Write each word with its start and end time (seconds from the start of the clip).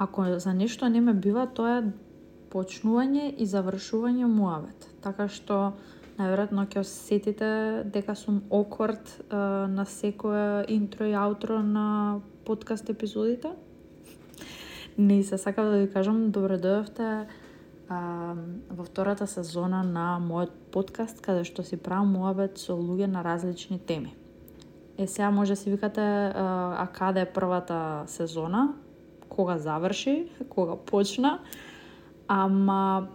Ако 0.00 0.24
за 0.38 0.54
нешто 0.54 0.88
не 0.88 1.00
ме 1.00 1.12
бива, 1.12 1.42
тоа 1.44 1.74
е 1.78 1.88
почнување 2.48 3.34
и 3.36 3.44
завршување 3.44 4.24
муавет. 4.32 4.86
Така 5.04 5.26
што 5.28 5.58
најверојатно 6.16 6.64
ќе 6.72 6.80
осетите 6.80 7.50
дека 7.84 8.16
сум 8.16 8.38
оквард 8.48 9.12
на 9.28 9.84
секое 9.84 10.64
интро 10.72 11.04
и 11.04 11.12
аутро 11.12 11.60
на 11.60 12.16
подкаст 12.48 12.88
епизодите. 12.88 13.52
Не 14.96 15.22
се 15.22 15.36
сакав 15.38 15.68
да 15.68 15.84
ви 15.84 15.92
кажам 15.92 16.30
добро 16.32 16.56
дојдовте 16.56 17.28
во 17.92 18.84
втората 18.88 19.28
сезона 19.28 19.84
на 19.84 20.16
мојот 20.16 20.56
подкаст 20.72 21.20
каде 21.20 21.44
што 21.44 21.60
си 21.60 21.76
правам 21.76 22.16
муабет 22.16 22.56
со 22.56 22.72
луѓе 22.72 23.06
на 23.06 23.20
различни 23.20 23.76
теми. 23.78 24.16
Е 24.96 25.06
сега 25.06 25.30
може 25.30 25.52
да 25.52 25.56
си 25.56 25.70
викате 25.70 26.00
а, 26.00 26.32
а 26.80 26.86
каде 26.86 27.20
е 27.20 27.32
првата 27.32 28.04
сезона, 28.06 28.72
кога 29.30 29.58
заврши, 29.58 30.26
кога 30.48 30.76
почна, 30.76 31.38
ама 32.28 33.08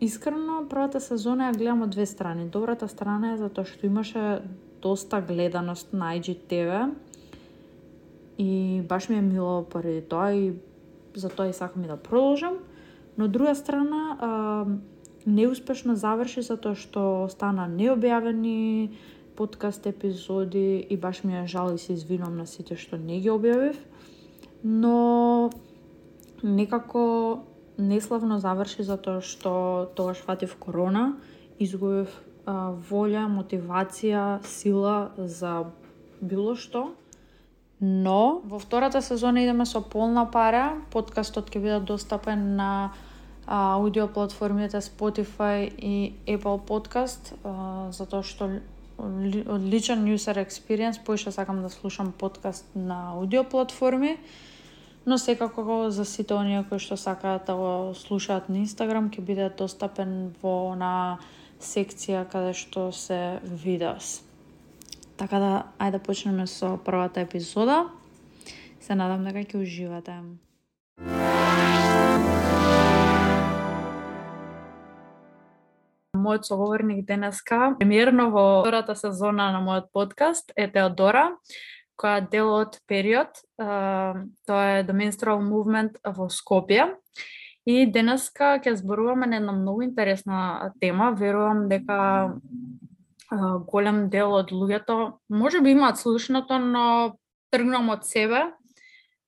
искрено 0.00 0.64
првата 0.68 1.00
сезона 1.00 1.48
ја 1.48 1.56
гледам 1.56 1.86
од 1.86 1.94
две 1.94 2.06
страни. 2.06 2.48
Добрата 2.50 2.88
страна 2.88 3.34
е 3.34 3.40
затоа 3.40 3.64
што 3.64 3.86
имаше 3.86 4.42
доста 4.82 5.22
гледаност 5.24 5.92
на 5.92 6.12
IGTV 6.18 6.90
и 8.38 8.82
баш 8.88 9.08
ми 9.08 9.16
е 9.16 9.22
мило 9.22 9.64
поради 9.64 10.02
тоа 10.02 10.32
и 10.34 10.52
затоа 11.14 11.48
и 11.48 11.52
сакам 11.52 11.84
и 11.84 11.86
да 11.86 11.96
продолжам. 11.96 12.58
Но 13.18 13.28
друга 13.28 13.54
страна, 13.54 14.18
а, 14.20 14.66
неуспешно 15.26 15.96
заврши 15.96 16.42
затоа 16.42 16.74
што 16.74 17.28
стана 17.30 17.68
необјавени 17.70 18.90
подкаст 19.36 19.86
епизоди 19.86 20.86
и 20.90 20.96
баш 20.96 21.24
ми 21.24 21.38
е 21.38 21.46
жал 21.46 21.74
и 21.74 21.78
се 21.78 21.92
извинувам 21.92 22.36
на 22.36 22.46
сите 22.46 22.76
што 22.76 22.98
не 22.98 23.20
ги 23.20 23.30
објавив. 23.30 23.78
Но 24.64 25.50
некако 26.42 27.44
неславно 27.78 28.38
заврши 28.40 28.82
затоа 28.82 29.20
што 29.20 29.90
тогаш 29.94 30.24
фатив 30.24 30.56
корона, 30.56 31.16
изгубив 31.60 32.08
а, 32.46 32.72
волја, 32.72 33.28
мотивација, 33.28 34.40
сила 34.48 35.12
за 35.18 35.70
било 36.20 36.56
што. 36.56 36.94
Но 37.80 38.40
во 38.44 38.58
втората 38.58 39.02
сезона 39.02 39.44
идеме 39.44 39.66
со 39.66 39.82
полна 39.82 40.24
пара. 40.24 40.80
Подкастот 40.90 41.50
ќе 41.52 41.60
биде 41.60 41.80
достапен 41.80 42.56
на 42.56 42.94
аудио 43.46 44.08
платформите 44.08 44.80
Spotify 44.80 45.68
и 45.68 46.14
Apple 46.26 46.64
Podcast, 46.64 47.34
а, 47.44 47.92
затоа 47.92 48.22
што 48.22 48.48
од 48.96 49.62
личен 49.66 50.06
user 50.06 50.38
experience 50.38 51.02
поише 51.04 51.32
сакам 51.32 51.62
да 51.62 51.68
слушам 51.68 52.12
подкаст 52.12 52.64
на 52.74 53.10
аудио 53.10 53.44
платформи, 53.44 54.18
но 55.06 55.18
секако 55.18 55.90
за 55.90 56.04
сите 56.04 56.34
оние 56.34 56.64
кои 56.68 56.78
што 56.78 56.96
сакаат 56.96 57.46
да 57.46 57.54
го 57.54 57.94
слушаат 57.94 58.48
на 58.48 58.58
Инстаграм 58.64 59.10
ќе 59.10 59.20
биде 59.20 59.50
достапен 59.58 60.34
во 60.42 60.74
на 60.74 61.18
секција 61.60 62.24
каде 62.28 62.52
што 62.52 62.92
се 62.92 63.40
видеос. 63.44 64.22
Така 65.16 65.38
да, 65.38 65.52
ајде 65.78 65.98
да 65.98 65.98
почнеме 65.98 66.46
со 66.46 66.76
првата 66.76 67.20
епизода. 67.20 67.84
Се 68.80 68.94
надам 68.94 69.24
дека 69.24 69.44
ќе 69.44 69.62
уживате. 69.62 70.18
мојот 76.24 76.48
соговорник 76.48 77.04
денеска, 77.06 77.74
премиерно 77.78 78.30
во 78.32 78.62
втората 78.62 78.96
сезона 78.96 79.50
на 79.52 79.60
мојот 79.60 79.90
подкаст 79.92 80.52
е 80.56 80.70
Теодора, 80.72 81.36
која 81.96 82.22
е 82.22 82.28
дел 82.32 82.50
од 82.54 82.78
Период. 82.88 83.40
Тоа 83.58 84.64
е 84.78 84.84
The 84.84 84.94
Menstrual 84.96 85.42
Movement 85.44 86.00
во 86.04 86.28
Скопје. 86.28 86.94
И 87.64 87.86
денеска 87.88 88.58
ќе 88.60 88.76
зборуваме 88.76 89.26
на 89.26 89.36
една 89.40 89.52
многу 89.52 89.82
интересна 89.82 90.72
тема. 90.80 91.12
Верувам 91.16 91.68
дека 91.68 92.34
голем 93.66 94.08
дел 94.10 94.34
од 94.36 94.52
луѓето 94.52 95.18
може 95.28 95.60
би 95.60 95.72
имаат 95.72 95.98
слушното, 95.98 96.58
но 96.58 97.16
тргнам 97.50 97.88
од 97.88 98.04
себе. 98.04 98.50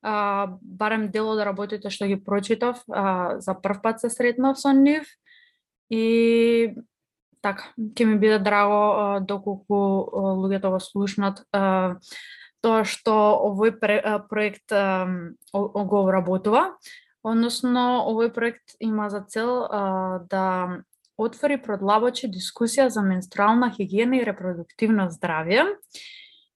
А, 0.02 0.46
барем 0.60 1.08
дел 1.10 1.32
од 1.32 1.41
работите 1.42 1.91
што 1.91 2.06
ги 2.06 2.18
прочитав, 2.22 2.82
а, 2.92 3.41
за 3.41 3.56
прв 3.58 3.80
пат 3.82 4.00
се 4.00 4.10
сретнав 4.10 4.60
со 4.60 4.70
нив 4.72 5.08
И 5.91 6.74
така, 7.42 7.70
ќе 7.78 8.06
ми 8.06 8.18
биде 8.18 8.38
драго 8.42 9.22
доколку 9.22 9.78
луѓето 10.42 10.72
го 10.74 10.80
слушнат 10.82 11.44
тоа 12.64 12.84
што 12.84 13.14
овој 13.50 13.76
проект 14.28 14.72
го 14.72 16.02
обработува. 16.02 16.76
Односно, 17.26 18.06
овој 18.06 18.30
проект 18.34 18.76
има 18.80 19.10
за 19.10 19.24
цел 19.26 19.66
да 20.30 20.82
отвори 21.16 21.56
продлабочи 21.62 22.28
дискусија 22.28 22.88
за 22.92 23.02
менструална 23.02 23.72
хигиена 23.72 24.20
и 24.20 24.26
репродуктивно 24.26 25.08
здравје 25.10 25.64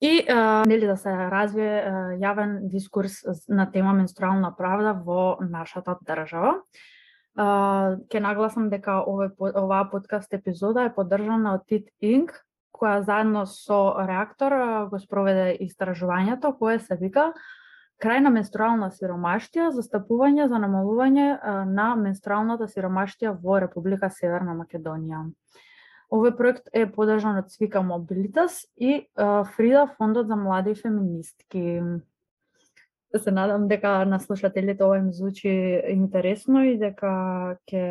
и 0.01 0.25
нели 0.69 0.87
да 0.87 0.97
се 0.97 1.13
развие 1.13 2.17
јавен 2.21 2.69
дискурс 2.69 3.21
на 3.49 3.67
тема 3.73 3.93
менструална 3.93 4.55
правда 4.57 4.95
во 4.95 5.37
нашата 5.41 5.97
држава 6.05 6.61
Ке 7.37 8.21
нагласам 8.21 8.69
дека 8.71 8.99
овој, 9.07 9.31
оваа 9.39 9.87
подкаст 9.91 10.35
епизода 10.35 10.89
е 10.89 10.95
поддржана 10.95 11.55
од 11.57 11.67
Тит 11.71 11.87
Инк, 12.03 12.35
која 12.81 13.05
заедно 13.05 13.47
со 13.47 13.81
Реактор 14.09 14.57
го 14.91 14.99
спроведе 14.99 15.57
истражувањето 15.67 16.55
кое 16.59 16.79
се 16.81 16.97
вика 16.97 17.33
Крај 18.01 18.23
на 18.25 18.31
менструална 18.33 18.87
сиромаштија, 18.97 19.67
застапување 19.77 20.47
за 20.49 20.57
намалување 20.63 21.27
на 21.69 21.89
менструалната 22.01 22.65
сиромаштија 22.73 23.35
во 23.43 23.59
Република 23.61 24.09
Северна 24.09 24.55
Македонија. 24.57 25.27
Овој 26.09 26.33
проект 26.39 26.71
е 26.73 26.87
поддржан 26.89 27.37
од 27.43 27.53
Свика 27.53 27.83
Мобилитас 27.85 28.65
и 28.81 29.05
Фрида 29.53 29.85
Фондот 29.99 30.33
за 30.33 30.37
млади 30.41 30.75
феминистки 30.75 31.83
се 33.19 33.31
надам 33.31 33.69
дека 33.69 34.05
на 34.07 34.21
слушателите 34.21 34.85
ова 34.85 34.97
им 34.99 35.13
звучи 35.13 35.83
интересно 35.93 36.65
и 36.65 36.79
дека 36.79 37.13
ќе 37.69 37.85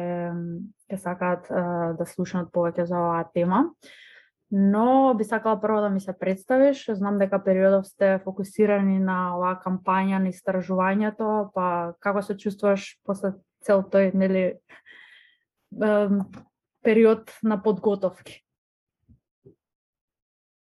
ќе 0.89 0.97
сакаат 0.97 1.49
да 1.99 2.05
слушнат 2.09 2.49
повеќе 2.49 2.89
за 2.89 2.97
оваа 2.97 3.27
тема. 3.33 3.67
Но 4.51 5.13
би 5.17 5.23
сакала 5.23 5.61
прво 5.61 5.81
да 5.81 5.89
ми 5.89 5.99
се 6.01 6.13
представиш. 6.19 6.89
Знам 6.89 7.17
дека 7.17 7.43
периодов 7.43 7.87
сте 7.87 8.17
фокусирани 8.23 8.99
на 8.99 9.37
оваа 9.37 9.59
кампања 9.61 10.17
на 10.17 10.33
истражувањето, 10.33 11.51
па 11.53 11.93
како 12.01 12.21
се 12.25 12.33
чувствуваш 12.37 12.97
после 13.05 13.35
цел 13.61 13.85
тој 13.85 14.13
нели 14.13 14.57
период 16.81 17.29
на 17.43 17.61
подготовки? 17.61 18.41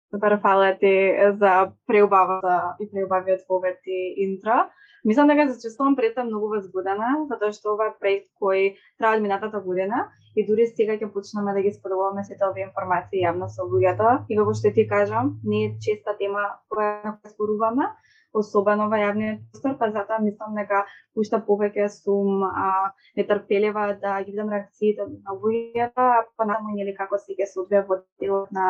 Супер, 0.10 0.40
фала 0.42 0.74
ти 0.80 1.14
за 1.38 1.72
преубавата 1.88 2.76
и 2.80 2.90
преубавиот 2.92 3.46
повет 3.48 3.80
и 3.86 4.16
интро. 4.18 4.66
Мислам 5.06 5.28
дека 5.30 5.54
се 5.54 5.62
чувствувам 5.62 5.96
пред 5.96 6.18
многу 6.18 6.48
возбудена, 6.50 7.10
затоа 7.30 7.54
што 7.54 7.76
ова 7.76 7.92
е 7.92 7.98
проект 8.02 8.30
кој 8.42 8.72
трае 8.98 9.20
од 9.20 9.22
минатата 9.22 9.60
година 9.62 10.08
и 10.34 10.46
дури 10.48 10.66
сега 10.66 10.96
ќе 10.98 11.12
почнеме 11.14 11.54
да 11.54 11.62
ги 11.62 11.74
споделуваме 11.76 12.24
сите 12.26 12.48
овие 12.48 12.66
информации 12.66 13.22
јавно 13.22 13.46
со 13.54 13.68
луѓето. 13.70 14.26
И 14.30 14.38
како 14.40 14.56
што 14.58 14.72
ти 14.74 14.88
кажам, 14.90 15.36
не 15.46 15.60
е 15.68 15.76
честа 15.78 16.18
тема 16.18 16.48
која 16.74 17.14
споруваме, 17.30 17.92
особено 18.42 18.88
во 18.92 19.00
јавниот 19.00 19.42
простор, 19.52 19.76
па 19.80 19.90
затоа 19.92 20.20
мислам 20.24 20.56
дека 20.60 20.84
уште 21.16 21.40
повеќе 21.48 21.88
сум 21.94 22.44
а, 22.44 22.92
нетрпелива 23.18 23.88
да 24.02 24.20
ги 24.24 24.36
видам 24.36 24.52
реакциите 24.54 25.08
на 25.08 25.36
луѓето, 25.42 26.04
а 26.04 26.24
па 26.28 26.44
понатаму 26.44 26.76
нели 26.76 26.96
како 26.96 27.18
се 27.18 27.34
ќе 27.34 27.50
се 27.52 27.60
одвија 27.64 27.86
во 27.88 28.02
делот 28.22 28.52
на 28.52 28.70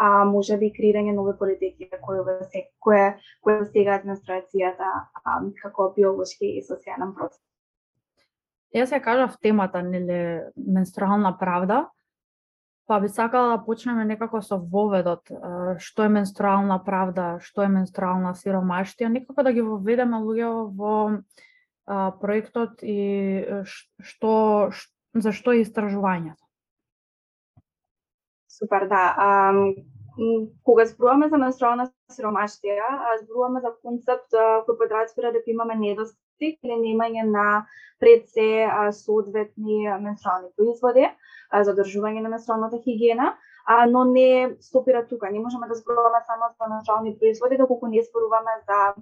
а 0.00 0.24
може 0.24 0.56
би 0.56 0.72
креирање 0.72 1.12
нови 1.14 1.36
политики 1.38 1.90
кои 2.00 2.18
се 2.52 2.66
кое, 2.80 3.18
кое 3.44 3.64
сега 3.72 3.98
администрацијата 4.00 4.90
а, 5.24 5.40
како 5.62 5.92
биолошки 5.96 6.56
и 6.56 6.64
социјален 6.64 7.14
процес. 7.14 7.42
Јас 8.74 8.92
ја 8.94 9.00
кажав 9.02 9.34
темата 9.42 9.82
нели 9.82 10.46
менструална 10.56 11.34
правда, 11.38 11.88
Па 12.90 12.96
би 13.00 13.08
сакала 13.08 13.56
да 13.56 13.64
почнеме 13.64 14.04
некако 14.04 14.40
со 14.42 14.56
воведот, 14.58 15.30
што 15.78 16.02
е 16.02 16.10
менструална 16.10 16.80
правда, 16.82 17.26
што 17.38 17.62
е 17.62 17.68
менструална 17.70 18.32
сиромаштија, 18.34 19.12
некако 19.14 19.44
да 19.46 19.52
ги 19.54 19.62
воведеме 19.62 20.18
луѓе 20.18 20.48
во 20.74 20.94
а, 21.06 22.10
проектот 22.18 22.82
и 22.82 23.46
што, 24.02 24.32
за 25.14 25.30
што 25.30 25.54
е 25.54 25.62
истражувањето. 25.62 26.42
Супер, 28.50 28.88
да. 28.90 29.04
А, 29.14 29.30
кога 30.66 30.88
зборуваме 30.90 31.30
за 31.30 31.38
менструална 31.38 31.86
сиромаштија, 32.10 32.90
зборуваме 33.22 33.62
за 33.62 33.70
концепт 33.86 34.34
кој 34.34 34.80
подразбира 34.82 35.30
дека 35.30 35.54
имаме 35.54 35.78
недостиг 35.78 36.18
или 36.40 36.76
немање 36.86 37.26
на 37.30 37.66
пред 38.00 38.28
се 38.28 38.68
соодветни 38.92 39.84
менструални 40.00 40.48
производи 40.56 41.08
задржување 41.52 42.22
на 42.22 42.28
менструалната 42.32 42.78
хигиена, 42.84 43.34
а, 43.66 43.86
но 43.86 44.04
не 44.04 44.56
стопира 44.60 45.06
тука. 45.06 45.30
Не 45.30 45.40
можеме 45.40 45.68
да 45.68 45.74
зборуваме 45.74 46.20
само 46.26 46.50
за 46.60 46.74
менструални 46.74 47.18
производи, 47.18 47.58
доколку 47.58 47.86
не 47.86 48.02
зборуваме 48.02 48.54
за 48.68 48.94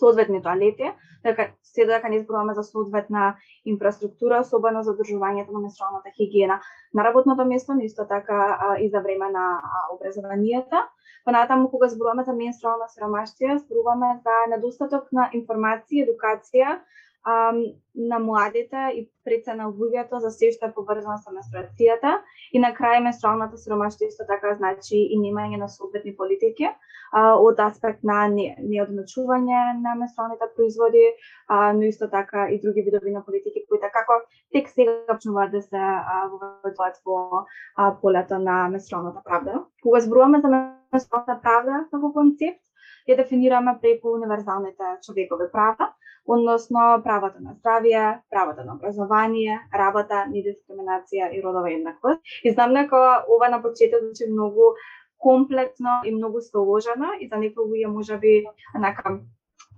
соодветни 0.00 0.42
тоалети, 0.42 0.92
дека 1.24 1.36
така, 1.36 1.52
се 1.62 1.86
дека 1.86 2.08
не 2.08 2.20
зборуваме 2.20 2.54
за 2.54 2.64
соодветна 2.64 3.36
инфраструктура, 3.64 4.40
особено 4.40 4.82
за 4.82 4.94
одржувањето 4.94 5.52
на 5.52 5.60
менструалната 5.60 6.10
хигиена 6.16 6.60
на 6.94 7.04
работното 7.04 7.44
место, 7.44 7.74
но 7.74 7.84
исто 7.84 8.06
така 8.08 8.58
а, 8.60 8.78
и 8.78 8.90
за 8.90 9.00
време 9.00 9.30
на 9.30 9.62
образованието. 9.94 10.76
Понатаму 11.24 11.70
кога 11.70 11.88
зборуваме 11.88 12.24
за 12.24 12.32
менструална 12.32 12.88
сиромаштија, 12.88 13.58
зборуваме 13.64 14.20
за 14.24 14.36
недостаток 14.54 15.12
на 15.12 15.28
информација, 15.36 16.06
едукација 16.06 16.80
а, 17.24 17.52
на 17.94 18.18
младите 18.18 18.90
и 18.94 19.08
преца 19.24 19.54
на 19.54 19.66
луѓето 19.68 20.20
за 20.24 20.30
се 20.30 20.52
што 20.54 20.70
е 20.70 20.74
поврзано 20.74 21.18
со 21.18 21.32
менструацијата 21.34 22.20
и 22.52 22.58
на 22.62 22.70
крај 22.76 23.02
менструалната 23.04 23.58
сиромаштија 23.60 24.08
исто 24.08 24.24
така 24.28 24.54
значи 24.56 24.96
и 24.96 25.18
немање 25.20 25.58
на 25.58 25.68
соодветни 25.68 26.14
политики 26.16 26.68
а, 27.12 27.34
од 27.34 27.60
аспект 27.60 28.04
на 28.06 28.22
неодночување 28.30 28.70
неодначување 28.70 29.60
на 29.82 29.94
менструалните 30.00 30.48
производи, 30.56 31.04
а, 31.48 31.72
но 31.72 31.90
исто 31.90 32.08
така 32.08 32.48
и 32.48 32.60
други 32.62 32.82
видови 32.86 33.12
на 33.12 33.24
политики 33.24 33.64
кои 33.68 33.80
како 33.80 34.20
тек 34.52 34.68
сега 34.68 34.96
почнуваат 35.08 35.52
да 35.52 35.62
се 35.62 35.84
воведуваат 36.32 37.02
во 37.04 37.44
а, 37.76 37.94
полето 38.00 38.38
на 38.38 38.68
менструалната 38.68 39.22
правда. 39.24 39.64
Кога 39.82 40.00
зборуваме 40.00 40.40
за 40.40 40.48
менструалната 40.48 41.40
правда 41.42 41.84
како 41.90 42.12
концепт, 42.12 42.62
ја 43.08 43.16
дефинираме 43.16 43.78
преку 43.80 44.14
универзалните 44.14 44.96
човекови 45.06 45.50
права, 45.52 45.92
односно 46.26 47.02
правото 47.04 47.42
на 47.42 47.54
здравје, 47.58 48.20
правото 48.30 48.64
на 48.64 48.74
образование, 48.74 49.58
работа, 49.74 50.26
недискриминација 50.30 51.32
и 51.32 51.42
родова 51.42 51.72
еднаквост. 51.72 52.20
И 52.44 52.52
знам 52.52 52.74
дека 52.74 53.24
ова 53.28 53.48
на 53.48 53.62
почеток 53.62 54.04
звучи 54.04 54.30
многу 54.30 54.74
комплексно 55.18 56.00
и 56.04 56.14
многу 56.14 56.40
сложено 56.40 57.12
и 57.20 57.28
за 57.28 57.36
некој 57.36 57.68
луѓе 57.68 57.92
можеби 57.92 58.44
нака 58.74 59.20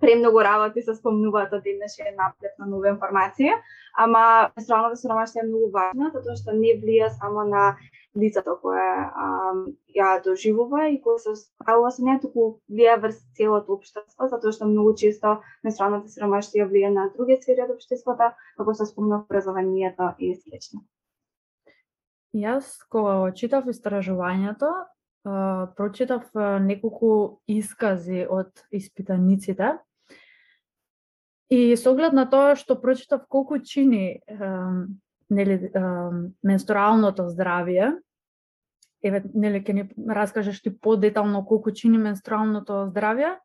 премногу 0.03 0.43
работи 0.43 0.83
се 0.83 0.95
спомнуваат 0.99 1.55
од 1.55 1.63
денешен 1.65 2.17
наплев 2.19 2.53
на 2.59 2.67
нова 2.67 2.91
информација, 2.91 3.57
ама 4.05 4.23
менструалната 4.57 4.97
да 4.97 5.01
сиромаштија 5.03 5.45
е 5.45 5.49
многу 5.49 5.71
важна, 5.77 6.11
затоа 6.15 6.37
што 6.41 6.55
не 6.59 6.75
влија 6.83 7.11
само 7.15 7.45
на 7.49 7.65
лицето 8.19 8.57
кое 8.61 8.83
а, 8.83 9.27
ја 9.97 10.09
доживува 10.25 10.89
и 10.91 10.99
кое 11.05 11.19
се 11.23 11.37
справува 11.37 11.93
со 11.95 12.05
неа, 12.05 12.19
туку 12.21 12.47
влија 12.71 12.99
врз 13.01 13.21
целото 13.39 13.79
општество, 13.79 14.29
затоа 14.29 14.53
што 14.53 14.69
многу 14.69 14.97
често 14.99 15.39
менструалната 15.65 16.11
да 16.11 16.15
сиромаштија 16.17 16.67
влија 16.73 16.91
на 16.93 17.09
други 17.15 17.39
сфери 17.41 17.65
од 17.65 17.77
општеството, 17.77 18.33
како 18.59 18.75
се 18.75 18.89
спомна 18.91 19.23
образованието 19.23 20.13
и 20.19 20.35
слично. 20.37 20.83
Јас 22.33 22.79
кога 22.89 23.31
читав 23.37 23.69
истражувањето, 23.69 24.73
прочитав 25.77 26.25
неколку 26.61 27.41
искази 27.47 28.27
од 28.27 28.65
испитаниците 28.75 29.77
и 31.53 31.77
со 31.77 31.93
оглед 31.93 32.17
на 32.17 32.25
тоа 32.25 32.57
што 32.57 32.79
прочитав 32.81 33.27
колку 33.29 33.59
чини 33.61 34.23
нели 35.29 35.71
менструалното 36.41 37.29
здравје. 37.29 37.93
Еве 39.05 39.21
нели 39.35 39.61
ќе 39.61 39.73
ни 39.77 39.85
раскажеш 40.09 40.63
ти 40.63 40.73
подетално 40.73 41.45
колку 41.45 41.71
чини 41.71 41.99
менструалното 41.99 42.89
здравје. 42.93 43.37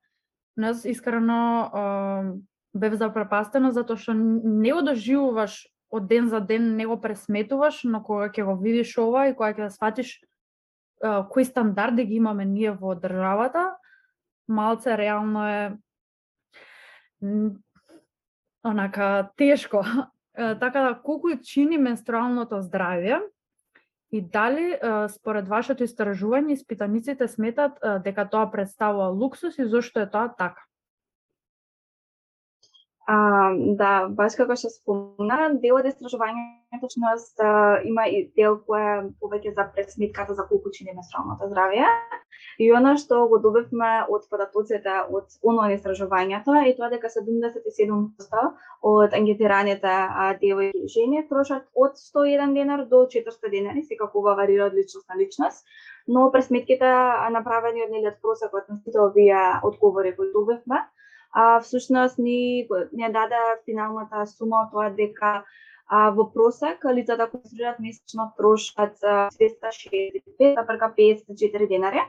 нас 0.57 0.86
искрено 0.86 1.68
искрено 1.68 2.42
бев 2.77 2.94
запрепастена 2.98 3.71
затоа 3.71 3.98
што 3.98 4.13
не 4.13 4.71
го 4.74 4.81
доживуваш 4.86 5.65
од 5.89 6.07
ден 6.07 6.27
за 6.30 6.39
ден, 6.39 6.75
не 6.75 6.86
го 6.86 7.00
пресметуваш, 7.01 7.83
но 7.83 8.04
кога 8.04 8.30
ќе 8.30 8.44
го 8.45 8.56
видиш 8.59 8.98
ова 8.98 9.27
и 9.27 9.36
кога 9.36 9.54
ќе 9.54 9.68
да 9.68 9.69
го 9.69 9.75
сватиш 9.75 10.19
кои 11.30 11.45
стандарди 11.45 12.06
ги 12.06 12.15
имаме 12.15 12.45
ние 12.45 12.71
во 12.71 12.95
државата, 12.95 13.77
малце 14.48 14.98
реално 14.98 15.48
е 15.48 15.62
онака 18.68 19.30
тешко 19.38 19.84
така 20.36 20.81
да 20.81 20.94
колку 21.04 21.34
чини 21.44 21.78
менструалното 21.78 22.62
здравје 22.62 23.22
и 24.12 24.22
дали 24.22 24.78
според 25.12 25.48
вашето 25.48 25.84
истражување 25.84 26.56
испитаниците 26.56 27.28
сметат 27.28 27.80
дека 28.04 28.28
тоа 28.30 28.52
представува 28.52 29.10
луксус 29.12 29.58
и 29.60 29.68
зошто 29.68 30.00
е 30.00 30.10
тоа 30.10 30.30
така? 30.38 30.67
А, 33.07 33.15
да, 33.80 33.89
баш 34.12 34.33
како 34.36 34.56
што 34.59 34.68
спомна, 34.68 35.38
дел 35.63 35.77
од 35.80 35.86
истражувањето 35.88 36.80
точност 36.81 37.39
има 37.88 38.04
и 38.12 38.25
дел 38.36 38.57
кој 38.68 38.81
е 38.88 38.95
повеќе 39.21 39.54
за 39.56 39.63
пресметката 39.75 40.36
за 40.36 40.44
колку 40.50 40.74
чини 40.75 40.92
менструалното 40.92 41.48
здравје. 41.48 41.88
И 42.59 42.68
она 42.75 42.98
што 43.00 43.21
го 43.31 43.39
добивме 43.39 43.92
од 44.12 44.25
податоците 44.33 44.98
од 45.07 45.38
онлайн 45.39 45.77
истражувањето 45.77 46.57
е 46.59 46.74
тоа 46.75 46.89
дека 46.92 47.07
77% 47.13 48.44
од 48.92 49.15
анкетираните 49.21 49.95
девојки 50.44 50.83
и 50.83 50.92
жени 50.98 51.24
трошат 51.31 51.63
од 51.86 51.95
101 52.01 52.59
денар 52.59 52.86
до 52.92 53.06
400 53.15 53.54
денари, 53.56 53.86
секако 53.88 54.19
ова 54.19 54.36
варира 54.42 54.68
од 54.68 54.75
личност 54.75 55.07
на 55.07 55.15
личност, 55.21 55.63
но 56.07 56.27
пресметките 56.36 56.92
направени 57.39 57.88
од 57.88 57.95
нели 57.95 58.12
просекот 58.21 58.68
на 58.68 58.81
сите 58.83 59.00
овие 59.00 59.42
одговори 59.63 60.15
кои 60.19 60.33
добивме, 60.36 60.83
а, 61.31 61.59
всушност 61.62 62.18
ни 62.18 62.68
не 62.91 63.09
даде 63.09 63.41
финалната 63.65 64.25
сума 64.27 64.65
од 64.65 64.71
тоа 64.71 64.89
дека 64.89 65.31
а, 65.88 66.09
во 66.12 66.27
просек 66.33 66.85
лицата 66.85 67.29
кои 67.31 67.41
служат 67.47 67.79
месечно 67.79 68.31
трошат 68.38 69.00
265 69.01 70.68
прека 70.68 70.94
54 70.97 71.68
денари 71.68 72.03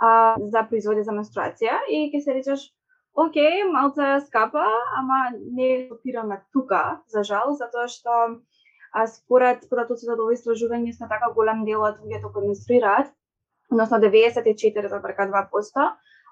а, 0.00 0.36
за 0.38 0.66
производи 0.68 1.02
за 1.02 1.12
менструација. 1.12 1.82
И 1.88 2.10
ќе 2.12 2.20
се 2.20 2.38
речеш 2.38 2.70
Океј, 3.12 3.66
малце 3.68 4.20
скапа, 4.26 4.64
ама 4.96 5.36
не 5.36 5.88
опираме 5.92 6.40
тука, 6.52 7.02
за 7.12 7.20
жал, 7.28 7.52
затоа 7.52 7.84
што 7.92 8.12
а, 8.24 9.04
според 9.06 9.66
податоците 9.68 10.14
од 10.14 10.22
овој 10.24 10.38
истражување 10.38 10.94
сме 10.96 11.08
така 11.10 11.28
голем 11.36 11.66
дел 11.68 11.84
од 11.84 11.98
луѓето 12.00 12.30
кои 12.32 12.48
менструираат, 12.48 13.12
односно 13.68 13.98
94,2%, 14.00 15.84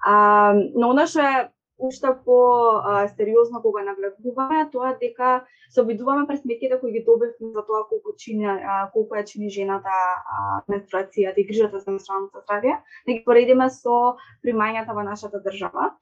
А, 0.06 0.54
но 0.76 0.90
она 0.92 1.08
што 1.08 1.20
е 1.22 1.50
уште 1.82 2.08
по 2.26 2.38
а, 2.84 3.08
сериозно 3.08 3.62
кога 3.62 3.84
нагледуваме 3.84 4.70
тоа 4.72 4.94
дека 5.02 5.46
се 5.70 5.82
обидуваме 5.82 6.28
пресметките 6.28 6.80
кои 6.80 6.92
ги 6.92 7.04
добивме 7.08 7.52
за 7.54 7.66
тоа 7.66 7.88
колку 7.90 8.14
чини 8.18 8.46
а, 8.46 8.90
колку 8.94 9.16
ја 9.16 9.26
чини 9.26 9.50
жената 9.50 9.90
а, 9.90 10.62
менструацијата 10.70 11.42
и 11.42 11.48
грижата 11.50 11.80
за 11.80 11.92
менструалното 11.92 12.44
здравје, 12.46 12.78
да 13.08 13.14
ги 13.14 13.24
поредиме 13.26 13.70
со 13.70 14.16
примањата 14.46 14.94
во 14.94 15.04
нашата 15.04 15.42
држава. 15.42 15.96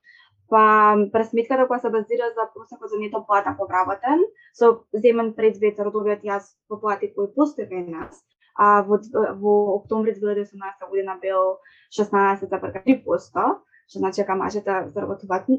Па 0.49 0.97
пресметката 1.13 1.67
која 1.69 1.79
се 1.81 1.93
базира 1.93 2.27
за 2.35 2.49
просекот 2.53 2.89
за 2.89 2.99
нето 2.99 3.23
плата 3.27 3.55
повработен, 3.57 4.25
со 4.53 4.83
земен 4.93 5.33
предвид 5.37 5.79
родовиот 5.79 6.25
јас 6.25 6.57
по 6.67 6.81
плати 6.81 7.13
кои 7.13 7.31
постои 7.35 7.69
кај 7.69 7.85
нас, 7.87 8.19
а 8.57 8.81
во, 8.81 8.97
во 9.39 9.53
октомври 9.77 10.17
2018 10.17 10.89
година 10.89 11.19
бил 11.21 11.59
16,3%, 11.93 13.45
што 13.89 13.99
значи 13.99 14.21
да 14.21 14.23
дека 14.23 14.35
мажите 14.35 14.75
заработуваат 14.93 15.49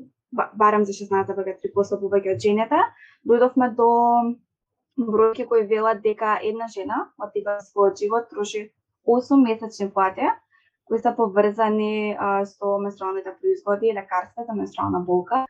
барем 0.54 0.84
за 0.86 0.92
16,3% 0.94 1.98
повеќе 2.02 2.34
од 2.34 2.44
жените, 2.46 2.82
дојдовме 3.26 3.72
до 3.74 3.88
бројки 5.10 5.46
кои 5.48 5.66
велат 5.66 6.02
дека 6.04 6.38
една 6.42 6.68
жена 6.68 7.08
од 7.18 7.32
тига 7.34 7.58
својот 7.64 7.98
живот 8.04 8.30
троши 8.30 8.68
8 9.06 9.42
месечни 9.48 9.90
плати 9.90 10.28
кои 10.90 10.98
се 10.98 11.14
поврзани 11.16 12.16
а, 12.18 12.44
со 12.44 12.78
менструалните 12.82 13.30
производи 13.40 13.86
и 13.86 13.94
лекарства 13.94 14.44
за 14.44 14.54
менструална 14.58 15.00
болка. 15.00 15.44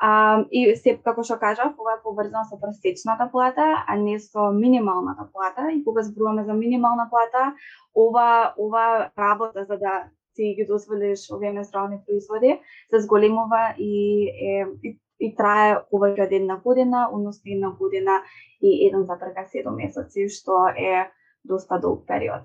А, 0.00 0.44
и 0.50 0.72
се, 0.76 0.96
како 1.04 1.24
што 1.24 1.36
кажав, 1.36 1.74
ова 1.76 1.98
е 1.98 2.02
поврзано 2.04 2.44
со 2.48 2.56
просечната 2.60 3.28
плата, 3.32 3.66
а 3.86 3.96
не 4.00 4.16
со 4.18 4.48
минималната 4.56 5.28
плата. 5.32 5.68
И 5.72 5.84
кога 5.84 6.02
зборуваме 6.02 6.44
за 6.44 6.56
минимална 6.56 7.08
плата, 7.12 7.52
ова, 7.94 8.54
ова 8.56 9.10
работа 9.18 9.66
за 9.68 9.76
да 9.76 9.92
си 10.36 10.54
ги 10.58 10.66
дозволиш 10.68 11.26
овие 11.32 11.52
менструални 11.52 11.98
производи, 12.06 12.60
се 12.90 13.00
зголемува 13.00 13.74
и 13.78 14.28
е 14.28 14.66
и, 14.84 14.96
и 15.20 15.32
трае 15.36 15.80
повеќе 15.90 16.26
од 16.26 16.32
една 16.36 16.58
година, 16.64 17.08
односно 17.12 17.52
една 17.56 17.70
година 17.80 18.20
и 18.60 18.90
1,7 18.92 19.70
месеци, 19.76 20.28
што 20.28 20.68
е 20.76 21.08
доста 21.44 21.80
долг 21.80 22.04
период. 22.06 22.44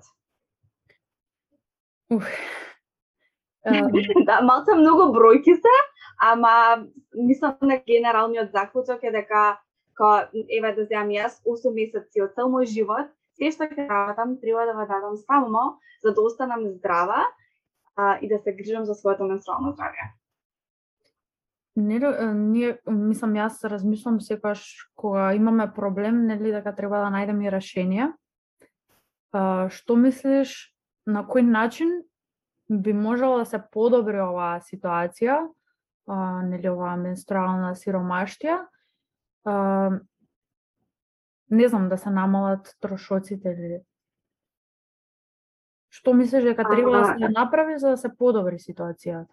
Ух. 2.12 2.26
да, 4.28 4.40
малце 4.42 4.74
многу 4.74 5.12
бројки 5.14 5.54
се, 5.54 5.74
ама 6.22 6.86
мислам 7.14 7.56
на 7.62 7.78
генералниот 7.86 8.50
заклучок 8.52 9.04
е 9.04 9.12
дека 9.12 9.60
ка 9.94 10.28
еве 10.32 10.72
да 10.74 10.86
земам 10.86 11.12
јас 11.14 11.38
8 11.46 11.74
месеци 11.76 12.24
од 12.24 12.34
цел 12.34 12.50
мој 12.50 12.66
живот, 12.72 13.12
се 13.38 13.52
што 13.54 13.68
ќе 13.70 13.86
работам 13.88 14.36
треба 14.40 14.66
да 14.66 14.74
го 14.74 14.86
дадам 14.88 15.16
само 15.16 15.78
за 16.02 16.12
да 16.12 16.20
останам 16.22 16.66
здрава 16.68 17.22
а, 17.96 18.18
и 18.22 18.28
да 18.28 18.38
се 18.38 18.52
грижам 18.52 18.84
за 18.84 18.94
своето 18.94 19.24
менструално 19.24 19.72
здравје. 19.72 20.12
Не, 21.76 21.98
ние, 22.34 22.76
мислам, 22.86 23.32
јас 23.32 23.62
размислам 23.64 24.20
секогаш 24.20 24.90
кога 24.94 25.32
имаме 25.34 25.72
проблем, 25.72 26.26
нели 26.26 26.52
дека 26.52 26.74
треба 26.76 27.00
да 27.00 27.08
најдеме 27.08 27.50
решение. 27.50 28.12
А, 29.32 29.68
што 29.72 29.96
мислиш 29.96 30.74
на 31.06 31.24
кој 31.24 31.48
начин 31.48 32.02
би 32.68 32.92
можела 32.92 33.38
да 33.40 33.46
се 33.48 33.62
подобри 33.72 34.20
оваа 34.20 34.60
ситуација, 34.60 35.38
а, 36.06 36.42
нели 36.44 36.68
оваа 36.68 36.96
менструална 37.00 37.72
сиромаштија, 37.72 38.58
а, 39.44 39.54
не 41.50 41.68
знам 41.68 41.88
да 41.88 41.98
се 41.98 42.10
намалат 42.10 42.76
трошоците 42.80 43.48
или 43.48 43.80
Што 46.02 46.12
мислиш 46.18 46.42
дека 46.42 46.64
треба 46.66 46.90
да 46.90 47.04
се 47.14 47.28
направи 47.30 47.78
за 47.78 47.94
да 47.94 47.96
се 47.96 48.08
подобри 48.18 48.58
ситуацијата? 48.58 49.30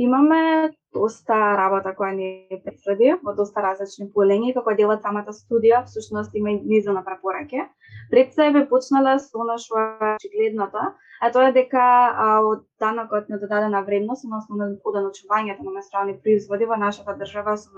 Имаме 0.00 0.70
доста 0.94 1.36
работа 1.58 1.92
која 1.98 2.14
ни 2.16 2.60
предследи 2.64 3.10
во 3.26 3.34
доста 3.36 3.60
различни 3.60 4.06
полења 4.14 4.54
како 4.56 4.72
дел 4.78 4.94
од 4.94 5.04
самата 5.04 5.34
студија, 5.36 5.82
всушност 5.90 6.38
има 6.38 6.54
и 6.54 6.60
низина 6.72 7.02
препораки. 7.04 7.66
Пред 8.14 8.32
себе 8.32 8.64
почнала 8.72 9.18
со 9.18 9.42
она 9.44 9.58
што 9.60 9.84
е 9.84 10.14
очигледното, 10.14 10.86
а 11.20 11.30
тоа 11.34 11.50
е 11.50 11.56
дека 11.58 11.84
а, 11.84 12.40
од 12.52 12.64
данокот 12.80 13.28
на 13.28 13.42
додадена 13.42 13.84
вредност, 13.84 14.24
односно 14.24 14.72
од 14.80 15.00
научувањето 15.02 15.66
на 15.66 15.76
менструални 15.76 16.16
производи 16.24 16.72
во 16.72 16.80
нашата 16.80 17.18
држава 17.20 17.58
со 17.60 17.68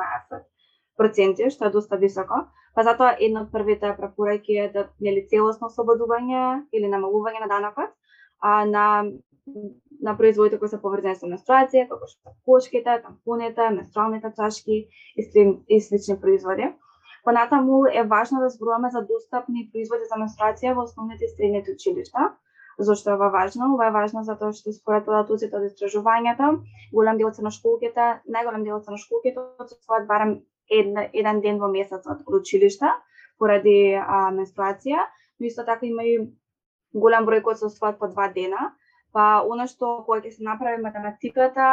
18%, 1.00 1.50
што 1.50 1.66
е 1.66 1.74
доста 1.74 1.96
високо. 1.96 2.44
Па 2.74 2.84
затоа 2.86 3.16
една 3.18 3.42
од 3.42 3.50
првите 3.52 3.94
препораки 3.98 4.58
е 4.58 4.68
да 4.74 4.86
нели 5.00 5.26
целосно 5.26 5.70
ослободување 5.70 6.66
или 6.72 6.92
намалување 6.92 7.42
на 7.42 7.50
данокот, 7.50 7.90
а 8.40 8.64
на 8.64 8.86
на 10.02 10.16
производите 10.16 10.58
кои 10.58 10.68
се 10.68 10.80
поврзани 10.80 11.16
со 11.16 11.28
менструација, 11.28 11.88
како 11.88 12.06
што 12.08 12.32
кошките, 12.48 12.94
тампоните, 13.04 13.66
менструалните 13.74 14.32
чашки 14.36 14.76
и, 15.16 15.24
и 15.68 15.80
слични 15.80 16.16
производи. 16.20 16.70
Понатаму 17.24 17.84
е 17.92 18.04
важно 18.04 18.40
да 18.40 18.48
зборуваме 18.48 18.90
за 18.90 19.02
достапни 19.04 19.68
производи 19.72 20.08
за 20.08 20.16
менструација 20.22 20.74
во 20.74 20.86
основните 20.88 21.24
и 21.24 21.34
средните 21.34 21.76
училишта. 21.76 22.30
Зошто 22.78 23.10
е 23.10 23.14
ова 23.14 23.28
важно? 23.28 23.74
Ова 23.74 23.88
е 23.88 23.96
важно 23.98 24.24
затоа 24.24 24.56
што 24.56 24.72
според 24.72 25.04
податоците 25.04 25.56
од 25.56 25.68
истражувањето, 25.68 26.54
голем 26.96 27.20
дел 27.20 27.28
од 27.28 27.36
црношколките, 27.36 28.06
најголем 28.24 28.64
дел 28.64 28.78
од 28.78 28.88
црношколките 28.88 29.44
отсутствуваат 29.60 30.08
барем 30.08 30.38
еден, 30.70 31.08
еден 31.12 31.40
ден 31.40 31.58
во 31.58 31.68
месецот 31.68 32.24
од 32.28 32.40
училишта 32.40 32.94
поради 33.38 33.94
а, 33.96 34.28
менструација, 34.34 35.06
но 35.40 35.46
исто 35.46 35.64
така 35.64 35.86
има 35.86 36.04
и 36.04 36.18
голем 36.94 37.26
број 37.26 37.42
кои 37.42 37.54
отсутствуваат 37.54 37.98
по 37.98 38.08
два 38.08 38.28
дена, 38.28 38.70
Па 39.12 39.42
она 39.42 39.66
што 39.70 40.00
кога 40.06 40.20
ќе 40.22 40.30
се 40.36 40.44
направи 40.46 40.82
математиката 40.82 41.68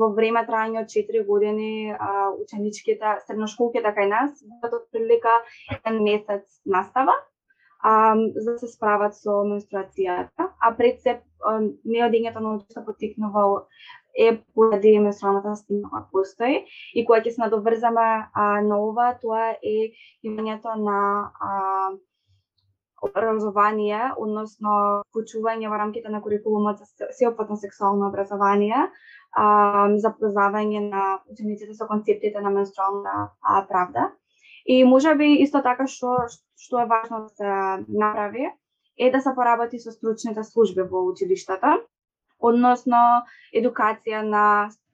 во 0.00 0.10
време 0.14 0.44
трајање 0.46 0.82
од 0.82 0.92
4 0.92 1.24
години 1.26 1.70
а, 1.90 2.30
ученичките, 2.42 3.14
средношколките 3.26 3.92
кај 3.96 4.10
нас 4.12 4.44
бидат 4.62 4.84
прилика 4.94 5.40
еден 5.74 6.02
месец 6.04 6.60
настава 6.76 7.16
а, 7.80 8.14
за 8.36 8.52
да 8.52 8.58
се 8.58 8.70
справат 8.70 9.16
со 9.18 9.40
менструацијата, 9.48 10.50
а 10.60 10.72
пред 10.78 11.02
се 11.02 11.18
неодењето 11.96 12.44
на 12.44 12.54
учењето 12.58 12.84
потикнува 12.86 13.46
е 14.18 14.42
поради 14.54 14.92
да 14.92 15.00
менструалната 15.00 15.54
да 15.54 15.56
стигма 15.56 15.88
која 15.92 16.04
постои 16.10 16.56
и 16.94 17.04
кога 17.06 17.20
ќе 17.22 17.34
се 17.34 17.42
надоврзаме 17.44 18.06
а, 18.34 18.60
на 18.66 18.80
ова, 18.82 19.12
тоа 19.22 19.54
е 19.62 19.92
имањето 20.26 20.74
на 20.74 20.98
а, 21.40 21.52
образование, 23.02 24.10
односно 24.18 25.04
вклучување 25.06 25.70
во 25.70 25.78
рамките 25.78 26.10
на 26.10 26.22
курикулумот 26.22 26.82
за 26.82 27.10
сеопфатно 27.14 27.56
сексуално 27.56 28.08
образование, 28.08 28.88
а, 29.32 29.46
запознавање 30.02 30.88
на 30.90 31.04
учениците 31.30 31.74
со 31.74 31.86
концептите 31.86 32.40
на 32.40 32.50
менструална 32.50 33.30
а, 33.42 33.66
правда. 33.68 34.10
И 34.66 34.84
може 34.84 35.14
би 35.14 35.38
исто 35.44 35.62
така 35.62 35.86
што 35.86 36.26
што 36.58 36.82
е 36.82 36.90
важно 36.90 37.22
да 37.22 37.28
се 37.28 37.84
направи 37.88 38.50
е 38.98 39.10
да 39.10 39.20
се 39.20 39.30
поработи 39.34 39.78
со 39.78 39.92
стручните 39.94 40.42
служби 40.44 40.82
во 40.82 41.04
училиштата, 41.06 41.78
односно 42.40 43.24
едукација 43.54 44.22
на 44.22 44.44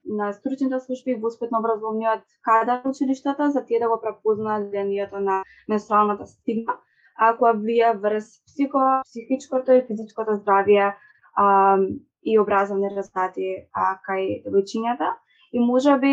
на 0.04 0.32
стручните 0.36 0.80
служби 0.80 1.14
во 1.14 1.20
воспитно 1.28 1.58
образовниот 1.62 2.24
кадар 2.44 2.82
на 2.84 2.90
училиштата 2.90 3.50
за 3.50 3.64
тие 3.64 3.78
да 3.80 3.88
го 3.88 3.96
препознаат 4.00 4.66
влијанието 4.68 5.16
на 5.16 5.42
менструалната 5.68 6.26
стигма 6.26 6.74
а, 7.16 7.32
која 7.38 7.54
влија 7.56 7.94
врз 8.02 8.26
психо, 8.44 9.00
психичкото 9.08 9.72
и 9.72 9.86
физичкото 9.88 10.36
здравје 10.42 10.92
а, 11.36 11.78
и 12.22 12.38
образовни 12.38 12.92
резултати 12.92 13.68
а, 13.72 13.96
кај 14.08 14.44
веќињата 14.44 15.14
И 15.54 15.60
може 15.62 15.92
би 16.02 16.10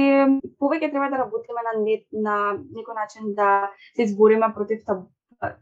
повеќе 0.61 0.91
треба 0.91 1.07
да 1.09 1.23
работиме 1.23 1.63
на, 1.65 1.71
не, 1.81 1.95
на 2.13 2.35
некој 2.61 2.93
начин 2.93 3.31
да 3.37 3.71
се 3.95 4.05
избориме 4.05 4.51
против 4.53 4.83
таб, 4.85 4.99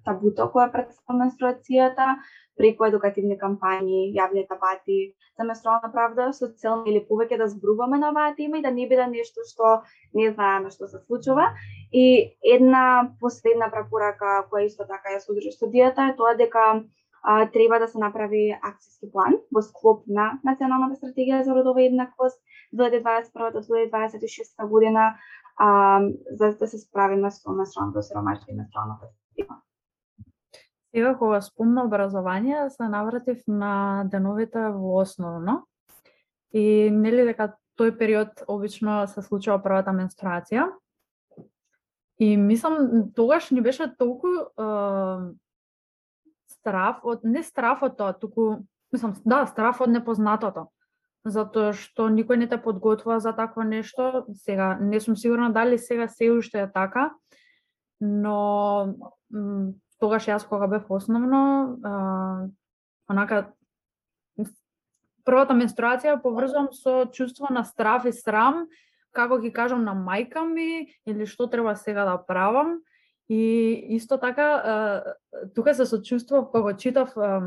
табуто 0.05 0.49
која 0.53 0.69
представува 0.73 1.23
менструацијата, 1.23 2.15
преку 2.59 2.85
едукативни 2.89 3.37
кампањи, 3.39 4.09
јавни 4.15 4.43
табати 4.49 4.99
за 5.39 5.45
менструална 5.47 5.89
правда 5.93 6.27
со 6.35 6.49
цел 6.61 6.83
или 6.91 6.99
повеќе 7.09 7.37
да 7.39 7.47
зборуваме 7.47 7.99
на 8.01 8.09
оваа 8.11 8.35
тема 8.35 8.59
и 8.59 8.65
да 8.65 8.71
не 8.75 8.87
биде 8.91 9.05
нешто 9.07 9.45
што 9.51 9.71
не 10.19 10.31
знаеме 10.33 10.71
што 10.73 10.89
се 10.91 10.99
случува. 11.05 11.45
И 11.91 12.35
една 12.55 12.83
последна 13.21 13.69
препорака 13.75 14.43
која 14.51 14.67
исто 14.67 14.87
така 14.89 15.15
ја 15.15 15.23
содржи 15.23 15.55
студијата 15.55 16.09
е 16.09 16.17
тоа 16.19 16.35
дека 16.41 16.65
а, 17.23 17.47
треба 17.55 17.79
да 17.79 17.87
се 17.87 17.99
направи 18.03 18.43
акцијски 18.59 19.11
план 19.13 19.39
во 19.55 19.63
склоп 19.63 20.03
на 20.07 20.39
Националната 20.43 20.99
стратегија 20.99 21.43
за 21.47 21.55
родова 21.55 21.81
еднаквост 21.85 22.39
2021-2026 22.75 24.67
година 24.67 25.15
а, 25.57 26.01
за 26.31 26.53
да 26.59 26.67
се 26.67 26.77
справиме 26.77 27.31
со 27.31 27.51
менструалното 27.51 28.03
сиромаштво 28.03 28.51
и 28.51 28.59
менструалната. 28.59 29.15
Сега 30.95 31.17
кога 31.17 31.41
спомна 31.41 31.83
образование, 31.85 32.69
се 32.69 32.89
навратив 32.89 33.43
на 33.47 34.03
деновите 34.05 34.69
во 34.73 35.01
основно. 35.01 35.65
И 36.51 36.89
нели 36.89 37.27
дека 37.29 37.53
тој 37.77 37.93
период 37.97 38.43
обично 38.47 39.05
се 39.07 39.21
случува 39.21 39.61
првата 39.61 39.93
менструација. 39.93 40.65
И 42.19 42.35
мислам, 42.37 43.11
тогаш 43.15 43.51
ни 43.51 43.61
беше 43.61 43.87
толку 43.97 44.27
е, 44.27 44.65
страф 46.51 47.05
од, 47.05 47.23
не 47.23 47.43
страф 47.43 47.85
од 47.85 47.95
тоа, 47.95 48.17
туку, 48.17 48.65
мислам, 48.91 49.13
да, 49.23 49.45
страф 49.47 49.79
од 49.85 49.93
непознатото. 49.93 50.67
Затоа 51.23 51.71
што 51.75 52.09
никој 52.11 52.41
не 52.41 52.47
те 52.47 52.57
подготвува 52.57 53.19
за 53.23 53.31
такво 53.35 53.63
нешто. 53.63 54.25
Сега, 54.33 54.75
не 54.81 54.99
сум 54.99 55.15
сигурна 55.15 55.51
дали 55.53 55.77
сега 55.77 56.07
се 56.07 56.31
уште 56.31 56.65
е 56.65 56.71
така, 56.71 57.11
но 58.01 58.95
тогаш 59.99 60.27
јас 60.27 60.47
кога 60.47 60.67
бев 60.67 60.89
основно, 60.89 61.77
а, 61.83 62.47
онака 63.09 63.51
првата 65.27 65.53
менструација 65.53 66.21
поврзувам 66.23 66.71
со 66.73 67.05
чувство 67.13 67.51
на 67.53 67.63
страф 67.63 68.05
и 68.09 68.13
срам, 68.15 68.65
како 69.13 69.39
ги 69.41 69.51
кажам 69.53 69.83
на 69.83 69.93
мајка 69.93 70.45
ми 70.47 70.95
или 71.05 71.25
што 71.25 71.49
треба 71.49 71.75
сега 71.75 72.05
да 72.05 72.17
правам. 72.17 72.79
И 73.29 73.95
исто 73.95 74.17
така, 74.17 74.47
а, 74.57 75.15
тука 75.55 75.75
се 75.75 75.85
сочувствував 75.85 76.51
кога 76.51 76.73
читав 76.77 77.13
а, 77.17 77.41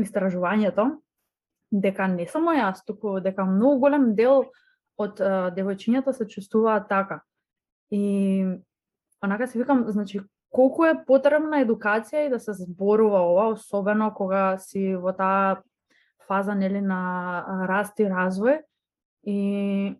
истражувањето, 0.00 0.98
дека 1.72 2.08
не 2.08 2.26
само 2.26 2.54
јас, 2.56 2.82
туку 2.86 3.20
дека 3.20 3.44
многу 3.44 3.80
голем 3.86 4.14
дел 4.14 4.46
од 4.98 5.20
девојчињата 5.20 6.12
се 6.12 6.26
чувствуваат 6.26 6.88
така. 6.88 7.20
И 7.90 8.44
онака 9.22 9.46
се 9.46 9.58
викам, 9.58 9.84
значи, 9.88 10.20
колку 10.50 10.86
е 10.86 10.96
потребна 11.06 11.62
едукација 11.64 12.26
и 12.26 12.30
да 12.32 12.40
се 12.40 12.52
зборува 12.52 13.20
ова, 13.20 13.48
особено 13.54 14.12
кога 14.14 14.58
си 14.58 14.94
во 14.96 15.12
таа 15.12 15.62
фаза 16.26 16.54
нели 16.54 16.80
на 16.80 17.66
раст 17.68 18.00
и 18.00 18.08
развој 18.10 18.62
и 19.26 19.96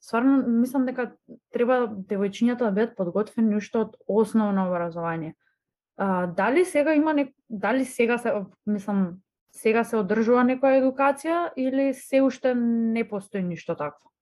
стварно 0.00 0.44
мислам 0.46 0.86
дека 0.86 1.10
треба 1.52 1.86
девојчињата 1.88 2.68
да 2.68 2.72
бидат 2.72 2.96
подготвени 2.96 3.56
уште 3.56 3.84
од 3.84 3.96
основно 4.06 4.68
образование. 4.68 5.34
А, 5.96 6.26
дали 6.26 6.64
сега 6.64 6.94
има 6.94 7.12
не... 7.14 7.32
дали 7.48 7.84
сега 7.84 8.18
се 8.18 8.32
мислам 8.66 9.18
сега 9.56 9.84
се 9.84 9.96
одржува 9.96 10.44
некоја 10.44 10.82
едукација 10.82 11.38
или 11.56 11.94
се 11.94 12.20
уште 12.22 12.54
не 12.54 13.06
постои 13.08 13.42
ништо 13.42 13.74
такво? 13.74 14.12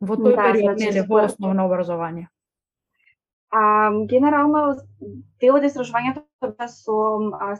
Во 0.00 0.16
тој 0.16 0.36
да, 0.36 0.48
период, 0.52 0.78
значи, 0.78 1.04
во 1.08 1.24
основно 1.26 1.66
образование. 1.66 2.28
А, 3.50 3.90
генерално, 4.08 4.76
дел 5.40 5.56
од 5.56 5.64
истражувањето 5.64 6.20
бе 6.58 6.66
со 6.68 6.96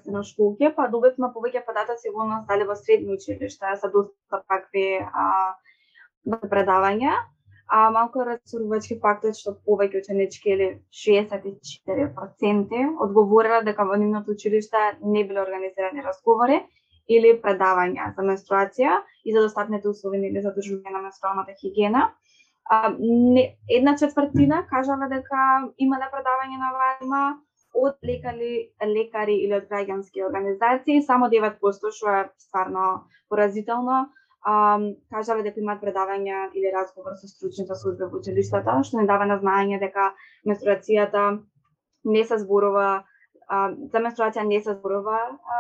стеношколки, 0.01 0.69
па 0.77 0.89
добивме 0.93 1.31
повеќе 1.33 1.65
податоци 1.65 2.13
во 2.13 2.27
нас 2.29 2.45
дали 2.51 2.65
во 2.69 2.77
средни 2.77 3.15
училишта 3.17 3.77
се 3.77 3.89
доста 3.95 4.43
такви 4.53 5.01
а, 5.01 5.55
предавања. 6.27 7.15
А 7.69 7.91
малку 7.93 8.25
разцурувачки 8.25 8.97
фактот 9.01 9.37
што 9.37 9.53
повеќе 9.69 10.01
ученички 10.03 10.49
или 10.55 10.69
64% 10.93 12.79
одговорила 13.05 13.61
дека 13.65 13.85
во 13.85 13.97
нивното 13.97 14.33
училиште 14.37 14.79
не 15.03 15.25
биле 15.29 15.41
организирани 15.43 16.05
разговори 16.05 16.63
или 17.09 17.35
предавања 17.43 18.15
за 18.17 18.23
менструација 18.25 19.03
и 19.25 19.33
за 19.33 19.41
достапните 19.45 19.89
услови 19.89 20.17
или 20.29 20.41
за 20.41 20.53
на 20.93 21.03
менструалната 21.03 21.53
хигиена 21.61 22.13
а, 22.69 22.95
не, 22.99 23.57
една 23.69 23.97
четвртина 23.97 24.67
кажава 24.71 25.09
дека 25.09 25.73
имале 25.79 26.09
предавање 26.13 26.59
на 26.61 26.71
вајма 26.77 27.23
од 27.75 27.97
лекари, 28.05 28.71
лекари 28.85 29.37
или 29.45 29.57
од 29.57 29.69
граѓански 29.71 30.25
организации, 30.27 31.03
само 31.03 31.29
9% 31.33 31.93
што 31.97 32.15
е 32.15 32.23
стварно 32.39 33.09
поразително. 33.29 34.09
А, 34.43 34.79
кажале 35.13 35.43
дека 35.43 35.61
имаат 35.61 35.83
предавања 35.83 36.49
или 36.55 36.73
разговор 36.73 37.17
со 37.19 37.29
стручните 37.29 37.75
служби 37.75 38.07
во 38.07 38.21
училиштата, 38.21 38.77
што 38.85 39.01
не 39.01 39.07
дава 39.07 39.27
на 39.27 39.39
знаење 39.41 39.81
дека 39.81 40.13
менструацијата 40.47 41.25
не 42.05 42.25
се 42.25 42.39
зборува 42.39 42.89
а, 43.49 43.57
за 43.93 44.01
менструација 44.05 44.45
не 44.47 44.61
се 44.61 44.77
зборува 44.77 45.19
а, 45.19 45.59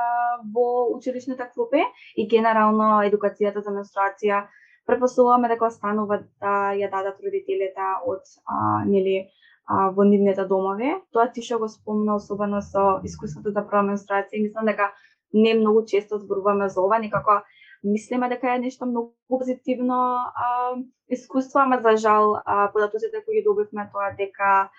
во 0.54 0.68
училишните 0.94 1.48
клупи 1.54 1.82
и 2.16 2.28
генерално 2.28 3.00
едукацијата 3.08 3.64
за 3.64 3.74
менструација 3.74 4.44
Препоставуваме 4.88 5.50
дека 5.52 5.68
останува 5.68 6.22
да 6.40 6.54
ја 6.78 6.88
дадат 6.90 7.20
родителите 7.24 7.90
од 8.08 8.24
а, 8.46 8.84
нели 8.88 9.18
а, 9.66 9.90
во 9.92 10.06
нивните 10.08 10.46
домови. 10.48 10.94
Тоа 11.12 11.28
ти 11.34 11.44
што 11.44 11.58
го 11.60 11.68
спомна 11.68 12.16
особено 12.16 12.62
со 12.64 12.86
искуството 13.04 13.52
за 13.52 13.66
прва 13.68 13.84
менструација, 13.90 14.40
мислам 14.46 14.70
дека 14.72 14.88
не 15.32 15.54
многу 15.54 15.84
често 15.84 16.18
зборуваме 16.18 16.68
за 16.72 16.80
ова, 16.80 16.98
некако 16.98 17.42
мислиме 17.84 18.28
дека 18.28 18.54
е 18.54 18.58
нешто 18.58 18.86
многу 18.86 19.12
позитивно 19.28 20.00
а, 20.34 20.74
искуство, 21.08 21.60
ама 21.60 21.80
за 21.84 21.96
жал 21.96 22.40
а, 22.44 22.72
податоците 22.72 23.24
кои 23.24 23.34
ги 23.34 23.44
добивме 23.44 23.90
тоа 23.92 24.10
дека 24.16 24.70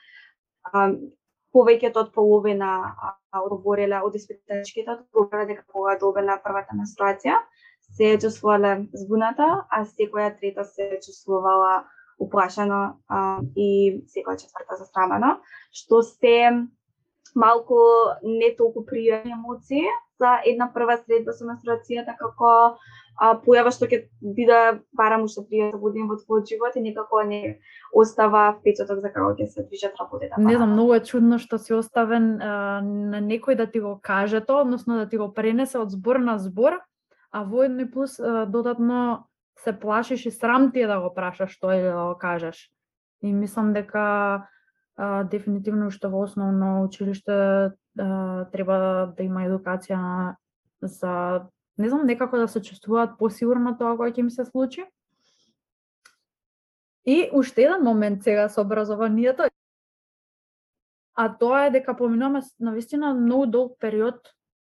а, 0.63 0.89
повеќето 1.54 2.06
од 2.06 2.12
половина 2.13 2.96
одговориле 3.34 4.01
од 4.06 4.16
испитачките 4.16 4.92
одговориле 4.92 5.46
дека 5.54 5.63
кога 5.74 5.96
добила 6.01 6.38
првата 6.44 6.78
менструација 6.78 7.39
се 7.98 8.17
чувствувале 8.22 8.88
збуната, 8.93 9.65
а 9.69 9.86
секоја 9.86 10.34
трета 10.39 10.65
се 10.65 11.00
чувствувала 11.05 11.84
уплашено 12.19 13.00
а, 13.08 13.39
и 13.55 14.03
секоја 14.12 14.38
четврта 14.39 14.77
застрамена, 14.79 15.38
што 15.72 16.03
се 16.03 16.67
малку 17.36 17.79
не 18.24 18.53
толку 18.58 18.84
пријатни 18.86 19.34
емоции 19.34 19.86
за 20.19 20.39
една 20.46 20.67
прва 20.74 20.98
средба 21.00 21.34
со 21.34 21.46
менструацијата 21.48 22.15
како 22.19 22.50
а, 23.19 23.36
појава 23.43 23.72
што 23.72 23.88
ќе 23.88 24.01
биде 24.22 24.60
барам 24.98 25.24
уште 25.27 25.46
30 25.48 25.79
години 25.79 26.10
во 26.10 26.17
твојот 26.19 26.50
живот 26.51 26.75
и 26.75 26.84
некако 26.84 27.24
не 27.24 27.60
остава 27.96 28.50
впечаток 28.60 29.00
за 29.00 29.13
како 29.13 29.31
ќе 29.38 29.48
се 29.48 29.63
движат 29.63 29.96
работите. 30.00 30.36
Не 30.38 30.58
знам, 30.58 30.75
многу 30.75 30.98
е 30.98 31.03
чудно 31.03 31.39
што 31.39 31.58
си 31.58 31.74
оставен 31.77 32.41
а, 32.41 32.81
на 32.84 33.24
некој 33.24 33.55
да 33.55 33.67
ти 33.67 33.79
го 33.79 34.00
каже 34.03 34.41
тоа, 34.41 34.65
односно 34.67 35.00
да 35.00 35.10
ти 35.10 35.17
го 35.17 35.31
пренесе 35.34 35.79
од 35.79 35.96
збор 35.96 36.19
на 36.19 36.38
збор, 36.39 36.81
а 37.32 37.44
во 37.44 37.64
едно 37.64 37.86
плюс 37.92 38.18
додатно 38.48 39.28
се 39.64 39.80
плашиш 39.80 40.26
и 40.26 40.32
срам 40.32 40.72
ти 40.72 40.82
е 40.82 40.88
да 40.88 41.00
го 41.02 41.14
прашаш 41.14 41.52
што 41.52 41.72
или 41.72 41.90
да 41.92 42.14
го 42.14 42.18
кажеш. 42.18 42.72
И 43.22 43.34
мислам 43.34 43.74
дека 43.74 44.48
а, 44.96 45.24
дефинитивно 45.24 45.88
уште 45.88 46.08
во 46.08 46.24
основно 46.24 46.84
училиште 46.84 47.34
а, 48.00 48.46
треба 48.52 49.13
да 49.18 49.24
има 49.24 49.44
едукација 49.48 50.36
за 50.82 51.46
не 51.78 51.89
знам 51.89 52.08
некако 52.08 52.38
да 52.38 52.48
се 52.48 52.62
чувствуваат 52.62 53.18
посигурно 53.20 53.76
тоа 53.78 53.96
кој 54.00 54.15
ќе 54.15 54.20
им 54.20 54.30
се 54.30 54.46
случи. 54.46 54.86
И 57.06 57.30
уште 57.34 57.63
еден 57.63 57.84
момент 57.84 58.24
сега 58.24 58.50
со 58.50 58.62
образованието 58.62 59.48
а 61.15 61.38
тоа 61.38 61.65
е 61.68 61.72
дека 61.72 61.98
поминуваме 61.98 62.42
на 62.60 62.72
вистина 62.72 63.13
многу 63.13 63.46
долг 63.46 63.80
период 63.80 64.15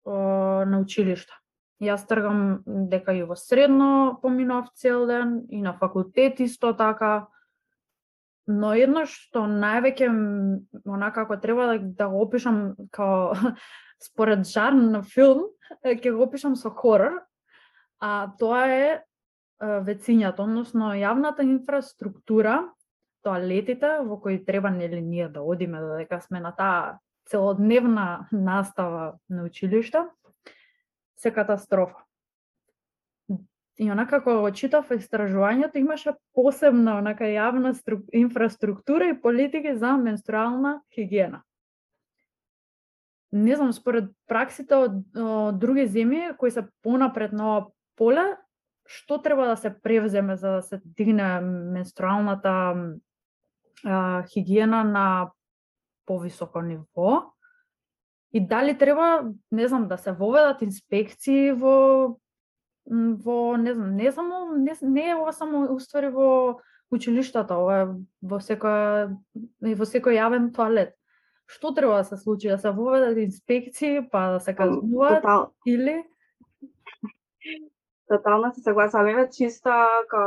о, 0.06 0.66
на 0.66 0.80
училиште. 0.80 1.34
Јас 1.84 2.08
тргам 2.10 2.64
дека 2.66 3.14
и 3.14 3.22
во 3.24 3.36
средно 3.38 4.18
поминав 4.22 4.72
цел 4.74 5.06
ден, 5.08 5.44
и 5.50 5.62
на 5.62 5.74
факултет 5.78 6.40
исто 6.40 6.74
така. 6.74 7.28
Но 8.48 8.72
едно 8.74 9.04
што 9.06 9.44
највеќе 9.46 10.08
онака 10.88 11.26
како 11.26 11.38
треба 11.38 11.68
да, 11.68 11.78
да 11.80 12.08
го 12.10 12.24
опишам 12.24 12.76
као 12.92 13.36
според 14.08 14.48
жар 14.48 14.74
на 14.74 15.04
филм, 15.04 15.50
ќе 15.84 16.12
го 16.16 16.24
опишам 16.26 16.56
со 16.56 16.72
хорор, 16.72 17.22
а 18.00 18.32
тоа 18.40 18.66
е 18.72 18.88
вецињата, 19.60 20.46
односно 20.46 20.94
јавната 20.98 21.44
инфраструктура, 21.46 22.62
тоалетите 23.26 24.00
во 24.06 24.20
кои 24.22 24.40
треба 24.46 24.70
нели 24.70 25.02
ние 25.02 25.30
да 25.30 25.42
одиме 25.42 25.82
додека 25.82 26.22
сме 26.22 26.40
на 26.40 26.52
таа 26.56 27.00
целодневна 27.28 28.28
настава 28.32 29.18
на 29.30 29.44
училиште, 29.44 30.06
се 31.18 31.32
катастрофа. 31.34 32.04
И 33.78 33.92
онака 33.92 34.24
кога 34.24 34.42
го 34.42 34.52
читав 34.52 34.90
истражувањето 34.90 35.78
имаше 35.78 36.16
посебна 36.34 36.98
онака 36.98 37.30
јавна 37.30 37.76
стру... 37.78 38.02
инфраструктура 38.14 39.10
и 39.10 39.22
политики 39.22 39.76
за 39.78 39.98
менструална 39.98 40.82
хигиена. 40.94 41.44
Не 43.32 43.56
знам, 43.56 43.74
според 43.74 44.10
праксите 44.28 44.76
од, 44.76 44.98
од 45.14 45.60
други 45.60 45.86
земји 45.86 46.34
кои 46.38 46.52
се 46.52 46.66
понапред 46.82 47.36
на 47.38 47.50
ова 47.52 47.70
поле, 48.00 48.26
што 48.88 49.20
треба 49.22 49.46
да 49.46 49.58
се 49.58 49.70
превземе 49.70 50.36
за 50.36 50.58
да 50.58 50.62
се 50.62 50.82
дигне 50.84 51.42
менструалната 51.42 52.74
а, 53.86 54.24
хигиена 54.26 54.84
на 54.84 55.32
повисоко 56.06 56.62
ниво? 56.62 57.37
И 58.34 58.48
дали 58.48 58.78
треба, 58.78 59.32
не 59.52 59.68
знам, 59.68 59.88
да 59.88 59.98
се 59.98 60.12
воведат 60.12 60.62
инспекции 60.62 61.52
во 61.52 62.18
во 62.90 63.58
не 63.58 63.74
знам, 63.74 63.96
не 63.96 64.12
само 64.12 64.56
не, 64.56 64.76
не 64.82 65.10
е 65.10 65.16
ова 65.16 65.34
само 65.34 65.68
уствари 65.76 66.08
во 66.08 66.60
училиштата, 66.92 67.56
ова 67.56 67.80
е 67.82 67.88
во 68.22 68.40
секој 68.40 69.16
во 69.76 69.88
секој 69.88 70.20
јавен 70.20 70.52
тоалет. 70.56 70.94
Што 71.48 71.72
треба 71.72 72.00
да 72.00 72.04
се 72.04 72.18
случи 72.18 72.52
да 72.52 72.58
се 72.60 72.72
воведат 72.72 73.18
инспекции, 73.18 74.04
па 74.12 74.36
да 74.36 74.40
се 74.40 74.56
казнуваат 74.56 75.24
Тотал... 75.24 75.52
или 75.66 76.04
Тотално 78.08 78.54
се 78.54 78.62
согласувам. 78.62 79.08
Еве 79.08 79.30
чисто 79.32 79.72
како 80.12 80.22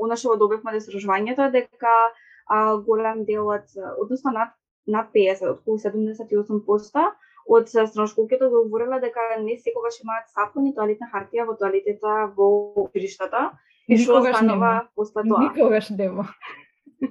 она 0.00 0.16
што 0.16 0.32
го 0.32 0.40
добивме 0.40 0.76
истражувањето 0.76 1.48
е 1.48 1.54
дека 1.60 1.92
а, 2.46 2.76
голем 2.76 3.24
дел 3.24 3.48
од 3.48 3.68
односно 4.00 4.32
над 4.36 4.52
на 4.90 5.06
50, 5.14 5.54
околу 5.54 5.78
78% 5.78 7.06
од 7.50 7.68
страношколките 7.68 8.48
говореле 8.52 9.00
дека 9.02 9.20
не 9.42 9.56
секогаш 9.58 10.00
имаат 10.04 10.28
сапун 10.34 10.68
и 10.68 10.74
тоалетна 10.74 11.08
хартија 11.12 11.46
во 11.48 11.56
тоалетите 11.58 12.16
во 12.36 12.48
училиштата 12.84 13.50
и 13.88 13.98
што 13.98 14.22
станува 14.26 14.72
после 14.94 15.24
тоа. 15.24 15.40
Никогаш 15.48 15.90
нема. 15.90 16.28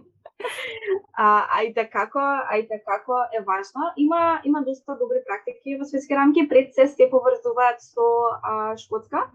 а, 1.18 1.48
а 1.56 1.64
и 1.68 1.74
како, 1.74 2.22
а 2.24 2.58
и 2.58 2.64
како 2.68 3.20
е 3.36 3.42
важно. 3.44 3.92
Има 3.98 4.40
има 4.44 4.64
доста 4.64 4.96
добри 5.02 5.24
практики 5.28 5.76
во 5.80 5.86
светски 5.86 6.16
рамки, 6.16 6.48
пред 6.48 6.74
се 6.74 6.88
се 6.88 7.10
поврзуваат 7.12 7.82
со 7.82 8.08
а, 8.44 8.78
Шкотска. 8.78 9.28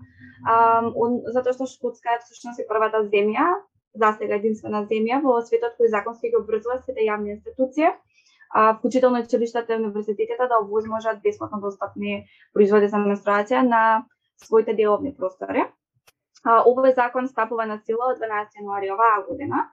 А, 0.46 0.82
он, 0.94 1.20
затоа 1.26 1.52
што 1.52 1.66
Шкотска 1.66 2.16
е 2.16 2.24
всушност 2.24 2.60
и 2.60 2.68
првата 2.68 3.04
земја, 3.12 3.60
за 3.94 4.14
сега 4.18 4.40
единствена 4.40 4.86
земја 4.88 5.20
во 5.22 5.40
светот 5.42 5.76
кој 5.78 5.92
законски 5.92 6.30
ги 6.32 6.40
обврзува 6.40 6.80
сите 6.82 7.04
јавни 7.04 7.36
институции 7.36 7.92
а, 8.54 8.74
вклучително 8.74 9.18
и 9.18 9.22
училиштата 9.22 9.72
и 9.72 9.76
универзитетите 9.76 10.46
да 10.48 10.60
овозможат 10.62 11.22
бесплатно 11.22 11.60
достапни 11.60 12.26
производи 12.54 12.88
за 12.88 12.96
менструација 13.02 13.62
на 13.66 14.04
своите 14.38 14.74
деловни 14.78 15.10
простори. 15.14 15.66
А, 16.44 16.62
овој 16.62 16.94
закон 16.94 17.26
стапува 17.28 17.66
на 17.66 17.80
сила 17.82 18.12
од 18.12 18.22
12 18.22 18.60
јануари 18.60 18.92
оваа 18.94 19.24
година. 19.26 19.64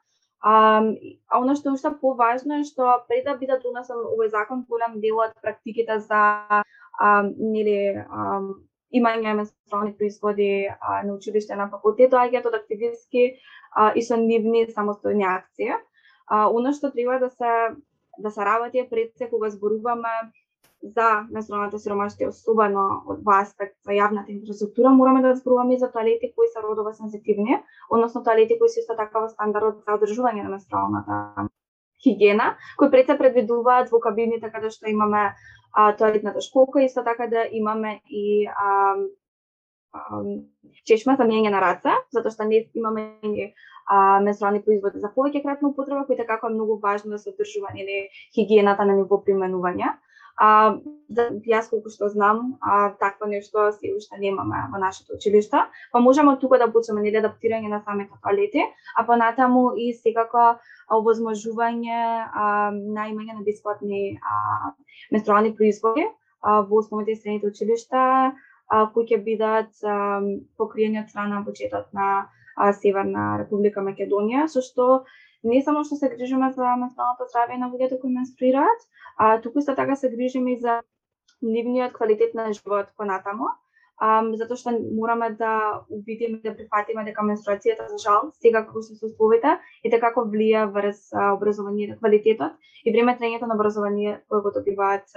А, 0.41 0.81
а 1.29 1.39
оно 1.39 1.53
што 1.55 1.69
е 1.69 1.77
уште 1.77 1.91
поважно 2.01 2.57
е 2.57 2.65
што 2.65 3.05
пред 3.07 3.29
да 3.29 3.37
биде 3.37 3.59
донесен 3.61 4.01
овој 4.01 4.33
закон, 4.33 4.65
голем 4.65 4.97
дел 5.03 5.21
од 5.21 5.37
практиките 5.45 5.99
за 5.99 6.23
а, 6.49 7.23
нели, 7.37 8.01
а, 8.01 8.41
имање 8.97 9.35
менструални 9.43 9.93
производи 9.93 10.49
а, 10.73 11.03
на 11.03 11.13
училиште 11.13 11.55
на 11.55 11.69
факултет 11.69 12.15
доаѓаат 12.15 12.49
од 12.49 12.57
активистки 12.63 13.37
а, 13.75 13.93
и 13.93 14.01
со 14.01 14.17
нивни 14.17 14.65
самостојни 14.73 15.29
акции. 15.29 15.77
А, 16.25 16.49
оно 16.49 16.73
што 16.73 16.89
треба 16.89 17.19
да 17.19 17.29
се 17.29 17.77
да 18.19 18.31
се 18.31 18.45
работи 18.45 18.87
пред 18.89 19.17
се 19.17 19.29
кога 19.29 19.49
зборуваме 19.49 20.09
за 20.83 21.27
менструалното 21.31 21.79
сиромаштво, 21.79 22.27
особено 22.27 22.83
од 23.05 23.21
во 23.25 23.37
аспект 23.37 23.77
за 23.85 23.93
јавната 23.93 24.33
инфраструктура, 24.33 24.89
мораме 24.89 25.21
да 25.21 25.35
зборуваме 25.35 25.77
за 25.77 25.91
тоалети 25.91 26.33
кои 26.35 26.47
се 26.49 26.61
родово 26.63 26.93
сензитивни, 26.93 27.61
односно 27.89 28.23
тоалети 28.23 28.57
кои 28.59 28.69
се 28.69 28.81
исто 28.81 28.97
така 28.97 29.21
во 29.21 29.29
стандардот 29.29 29.85
за 29.85 29.97
одржување 29.97 30.43
на 30.43 30.49
менструалната 30.49 31.47
хигиена, 32.03 32.55
кои 32.77 32.91
пред 32.91 33.05
се 33.05 33.17
предвидуваат 33.17 33.91
во 33.93 33.99
кабините 34.01 34.49
каде 34.49 34.67
да 34.67 34.73
што 34.73 34.89
имаме 34.89 35.35
а, 35.73 35.95
тоалетната 35.95 36.41
школка, 36.41 36.81
исто 36.81 37.03
така 37.03 37.27
да 37.27 37.45
имаме 37.51 38.01
и 38.09 38.47
а, 38.47 38.95
а, 39.93 40.23
чешма 40.85 41.15
за 41.15 41.29
мијање 41.29 41.53
на 41.53 41.61
раце, 41.61 41.93
затоа 42.09 42.33
што 42.33 42.49
не 42.49 42.65
имаме 42.73 43.53
а, 43.87 44.19
менструални 44.19 44.61
производи 44.65 44.99
за 44.99 45.11
повеќе 45.15 45.43
кратна 45.43 45.69
употреба, 45.69 46.05
кои 46.05 46.17
така 46.17 46.39
е 46.43 46.53
многу 46.53 46.79
важно 46.79 47.11
да 47.11 47.19
се 47.19 47.29
одржува 47.29 47.73
нели 47.73 48.09
хигиената 48.35 48.85
на 48.85 48.95
ниво 48.95 49.21
применување. 49.25 49.93
А, 50.41 50.77
да, 51.11 51.27
јас 51.45 51.67
колку 51.69 51.91
што 51.93 52.07
знам, 52.09 52.55
а, 52.61 52.93
такво 52.99 53.27
нешто 53.29 53.67
се 53.75 53.91
уште 53.93 54.17
немаме 54.17 54.63
во 54.71 54.79
нашето 54.79 55.13
училиште, 55.17 55.59
па 55.91 55.99
можеме 55.99 56.37
тука 56.39 56.57
да 56.57 56.71
почнеме 56.71 57.03
нели 57.03 57.19
адаптирање 57.19 57.69
на 57.69 57.81
самите 57.85 58.15
тоалети, 58.23 58.63
а 58.97 59.05
понатаму 59.05 59.73
и 59.75 59.91
секако 59.93 60.55
овозможување 60.91 61.99
на 62.95 63.07
имање 63.11 63.35
на 63.35 63.43
бесплатни 63.45 64.17
а, 64.17 64.73
менструални 65.11 65.53
производи 65.55 66.07
а, 66.07 66.61
во 66.61 66.79
основните 66.79 67.11
и 67.11 67.21
средните 67.21 67.51
училишта, 67.51 68.01
а, 68.71 68.85
кои 68.93 69.05
ќе 69.05 69.21
бидат 69.23 69.83
покриени 70.57 71.03
од 71.03 71.11
страна 71.11 71.41
на 71.41 71.45
буџетот 71.45 71.91
на 71.93 72.29
а, 72.55 72.73
Северна 72.73 73.37
Република 73.43 73.81
Македонија, 73.81 74.47
со 74.47 74.61
што 74.61 75.03
не 75.43 75.61
само 75.61 75.83
што 75.83 75.97
се 75.97 76.09
грижиме 76.09 76.51
за 76.53 76.75
менталното 76.77 77.29
здравје 77.31 77.57
на 77.57 77.71
луѓето 77.71 78.01
кои 78.01 78.13
менструираат, 78.13 78.87
а 79.17 79.41
туку 79.41 79.59
исто 79.59 79.75
така 79.75 79.95
се 79.95 80.09
грижиме 80.09 80.53
и 80.53 80.59
за 80.59 80.81
нивниот 81.41 81.93
квалитет 81.93 82.33
на 82.33 82.53
живот 82.53 82.93
понатамо, 82.97 83.49
um, 84.01 84.33
затоа 84.35 84.57
што 84.57 84.73
мораме 84.73 85.31
да 85.37 85.81
увидиме 85.89 86.41
да 86.43 86.53
прифатиме 86.57 87.05
дека 87.05 87.25
менструацијата 87.25 87.87
за 87.89 87.97
жал 88.01 88.29
сега 88.41 88.63
како 88.65 88.81
се 88.81 88.97
состојбите 88.97 89.57
и 89.83 89.89
така 89.89 90.09
како 90.09 90.25
влија 90.29 90.67
врз 90.73 91.09
образованието, 91.37 91.99
квалитетот 91.99 92.57
и 92.85 92.93
време 92.93 93.17
трењето 93.17 93.49
на 93.49 93.55
образование 93.55 94.21
кое 94.29 94.41
го 94.41 94.53
добиваат 94.57 95.09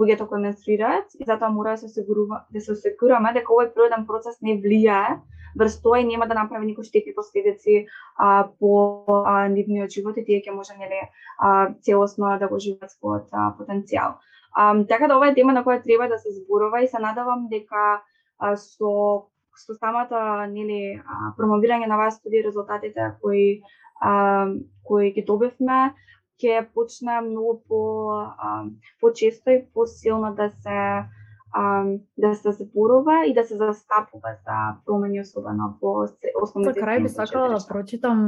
луѓето 0.00 0.28
кои 0.28 0.42
менструираат 0.46 1.14
и 1.18 1.24
затоа 1.24 1.50
мора 1.50 1.76
да 1.76 1.82
се 1.82 1.86
осигурува 1.86 2.44
да 2.50 2.60
се 2.60 2.72
осигураме 2.72 3.34
дека 3.36 3.54
овој 3.54 3.72
природен 3.74 4.06
процес 4.06 4.40
не 4.42 4.58
влијае 4.58 5.20
врз 5.58 5.80
тоа 5.82 6.00
и 6.00 6.06
нема 6.06 6.26
да 6.28 6.34
направи 6.34 6.66
никој 6.66 6.88
штетни 6.88 7.14
последици 7.14 7.86
а, 8.16 8.48
по 8.60 9.04
а, 9.24 9.48
нивниот 9.48 9.90
живот 9.90 10.16
и 10.16 10.24
тие 10.24 10.42
ќе 10.44 10.54
може 10.54 10.76
нели 10.78 11.00
а, 11.38 11.74
целосно 11.82 12.36
да 12.38 12.48
го 12.48 12.58
живеат 12.58 12.92
својот 12.96 13.32
потенцијал. 13.58 14.18
А, 14.52 14.84
така 14.84 15.08
да 15.08 15.16
ова 15.16 15.30
е 15.30 15.34
тема 15.34 15.52
на 15.52 15.64
која 15.64 15.82
треба 15.82 16.08
да 16.08 16.18
се 16.18 16.32
зборува 16.32 16.82
и 16.82 16.88
се 16.88 16.98
надавам 16.98 17.48
дека 17.50 18.02
а, 18.38 18.56
со 18.56 19.26
со 19.60 19.74
самата 19.74 20.46
нели 20.48 21.00
промовирање 21.36 21.86
на 21.86 21.96
вас 21.96 22.16
студи 22.16 22.42
резултатите 22.42 23.12
кои 23.22 23.62
а, 24.00 24.48
кои 24.84 25.12
ги 25.12 25.22
добивме 25.22 25.92
ќе 26.40 26.66
почне 26.74 27.20
многу 27.20 27.60
по 27.68 27.80
а, 28.16 28.64
почесто 29.00 29.50
и 29.50 29.64
посилно 29.74 30.34
да 30.34 30.50
се 30.50 31.04
а, 31.52 31.84
да 32.18 32.34
се 32.34 32.52
зборува 32.52 33.26
и 33.26 33.34
да 33.34 33.44
се 33.44 33.56
застапува 33.56 34.36
за 34.46 34.58
промени 34.86 35.20
особено 35.20 35.76
во 35.82 36.06
основните 36.42 36.80
За 36.80 36.86
крај 36.86 37.02
би 37.02 37.08
сакала 37.08 37.48
да 37.58 37.66
прочитам, 37.68 38.20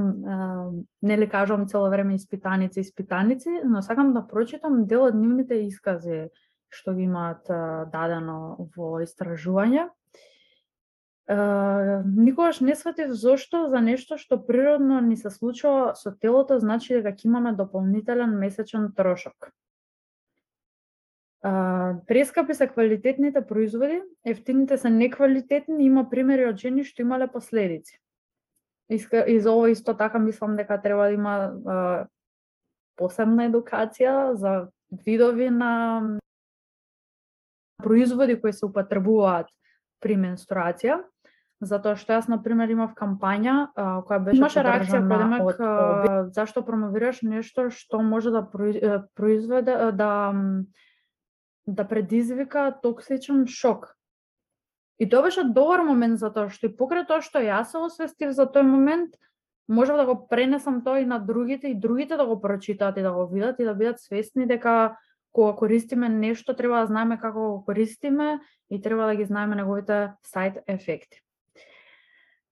нели 1.03 1.29
кажувам 1.29 1.67
цело 1.69 1.91
време 1.91 2.15
испитаници, 2.15 2.81
испитаници, 2.81 3.61
но 3.65 3.83
сакам 3.83 4.13
да 4.13 4.27
прочитам 4.27 4.87
дел 4.87 5.05
од 5.07 5.15
нивните 5.15 5.63
искази 5.67 6.31
што 6.73 6.95
ги 6.97 7.05
имаат 7.05 7.47
дадено 7.93 8.69
во 8.77 9.01
истражување. 9.05 9.91
Uh, 11.33 12.03
никогаш 12.05 12.59
не 12.61 12.75
сватив 12.75 13.13
зошто 13.15 13.69
за 13.71 13.81
нешто 13.81 14.17
што 14.19 14.41
природно 14.43 14.99
ни 15.01 15.17
се 15.17 15.31
случува 15.31 15.95
со 15.95 16.11
телото 16.11 16.59
значи 16.59 16.97
дека 16.97 17.13
ќе 17.15 17.29
имаме 17.29 17.53
дополнителен 17.55 18.35
месечен 18.41 18.91
трошок. 18.97 19.53
А, 21.43 21.95
прескапи 22.07 22.55
се 22.55 22.69
квалитетните 22.69 23.47
производи, 23.47 24.03
ефтините 24.27 24.79
се 24.79 24.91
неквалитетни, 24.91 25.85
има 25.85 26.05
примери 26.11 26.47
од 26.47 26.57
жени 26.57 26.85
што 26.87 27.03
имале 27.03 27.27
последици. 27.27 27.99
И 28.91 29.41
за 29.41 29.51
ова 29.51 29.71
исто 29.71 29.97
така 29.97 30.19
мислам 30.19 30.57
дека 30.57 30.83
треба 30.83 31.09
да 31.11 31.13
има 31.13 31.35
а, 31.67 32.07
посебна 32.97 33.49
едукација 33.51 34.35
за 34.39 34.69
видови 35.07 35.51
на 35.51 35.73
производи 37.83 38.41
кои 38.41 38.53
се 38.53 38.67
употребуваат 38.67 39.51
при 39.99 40.15
менструација, 40.15 41.01
затоа 41.59 41.99
што 41.99 42.15
јас 42.19 42.29
на 42.31 42.39
пример 42.43 42.71
имав 42.71 42.95
кампања 42.95 43.57
а, 43.75 44.03
која 44.07 44.21
беше 44.31 44.39
Имаше 44.39 44.63
реакција 44.63 45.03
од, 45.43 45.59
од 45.59 46.35
зашто 46.39 46.63
промовираш 46.63 47.23
нешто 47.27 47.67
што 47.71 48.03
може 48.03 48.31
да 48.31 48.47
произведе 48.47 49.91
да 49.91 50.13
да 51.66 51.88
предизвика 51.88 52.75
токсичен 52.83 53.46
шок. 53.46 53.96
И 54.98 55.09
тоа 55.09 55.22
беше 55.22 55.44
добар 55.44 55.83
момент 55.83 56.18
за 56.18 56.31
тоа 56.31 56.51
што 56.51 56.68
и 56.68 56.75
покрај 56.77 57.07
тоа 57.07 57.22
што 57.22 57.42
јас 57.42 57.72
се 57.75 57.79
освестив 57.83 58.35
за 58.35 58.46
тој 58.46 58.62
момент, 58.66 59.16
можев 59.68 59.96
да 59.96 60.07
го 60.07 60.29
пренесам 60.29 60.83
тоа 60.85 61.01
и 61.01 61.07
на 61.07 61.18
другите 61.18 61.68
и 61.68 61.79
другите 61.79 62.16
да 62.16 62.27
го 62.27 62.40
прочитаат 62.40 62.98
и 62.98 63.03
да 63.03 63.12
го 63.12 63.27
видат 63.27 63.59
и 63.59 63.64
да 63.64 63.75
бидат 63.75 64.01
свесни 64.01 64.46
дека 64.46 64.96
кога 65.33 65.57
користиме 65.57 66.09
нешто 66.09 66.55
треба 66.55 66.81
да 66.81 66.87
знаеме 66.87 67.18
како 67.18 67.40
го 67.40 67.64
користиме 67.64 68.40
и 68.70 68.83
треба 68.83 69.07
да 69.07 69.16
ги 69.16 69.25
знаеме 69.25 69.57
неговите 69.57 70.12
сайт 70.22 70.59
ефекти. 70.66 71.22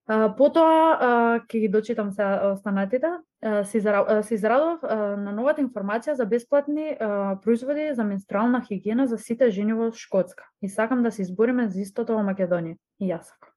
Потоа 0.09 1.41
ќе 1.47 1.61
ги 1.61 1.69
дочитам 1.69 2.11
се 2.11 2.25
останатите. 2.53 3.13
Се 3.65 3.79
израдов 4.35 4.83
на 4.83 5.33
новата 5.33 5.63
информација 5.63 6.13
за 6.19 6.27
бесплатни 6.27 6.97
производи 7.45 7.95
за 7.95 8.05
менструална 8.05 8.61
хигиена 8.67 9.07
за 9.07 9.19
сите 9.19 9.51
жени 9.51 9.73
во 9.73 9.93
Шкотска. 9.93 10.45
И 10.63 10.69
сакам 10.69 11.03
да 11.03 11.13
се 11.13 11.23
избориме 11.23 11.69
за 11.69 11.81
истото 11.81 12.19
во 12.19 12.27
Македонија. 12.27 12.77
И 12.99 13.13
јас 13.13 13.31
сакам. 13.31 13.55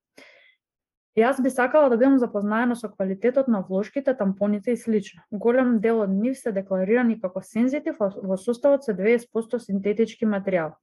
Јас 1.17 1.41
би 1.41 1.49
сакала 1.49 1.89
да 1.89 1.97
бидам 1.97 2.17
запознаена 2.17 2.75
со 2.75 2.89
квалитетот 2.89 3.47
на 3.47 3.61
вложките, 3.61 4.13
тампоните 4.17 4.71
и 4.71 4.77
слично. 4.77 5.21
Голем 5.31 5.79
дел 5.79 5.99
од 6.01 6.09
нив 6.09 6.37
се 6.37 6.51
декларирани 6.51 7.19
како 7.21 7.41
сензитив, 7.41 7.99
во 7.99 8.37
составот 8.37 8.83
се 8.83 8.95
20% 8.97 9.59
синтетички 9.59 10.25
материјал. 10.25 10.73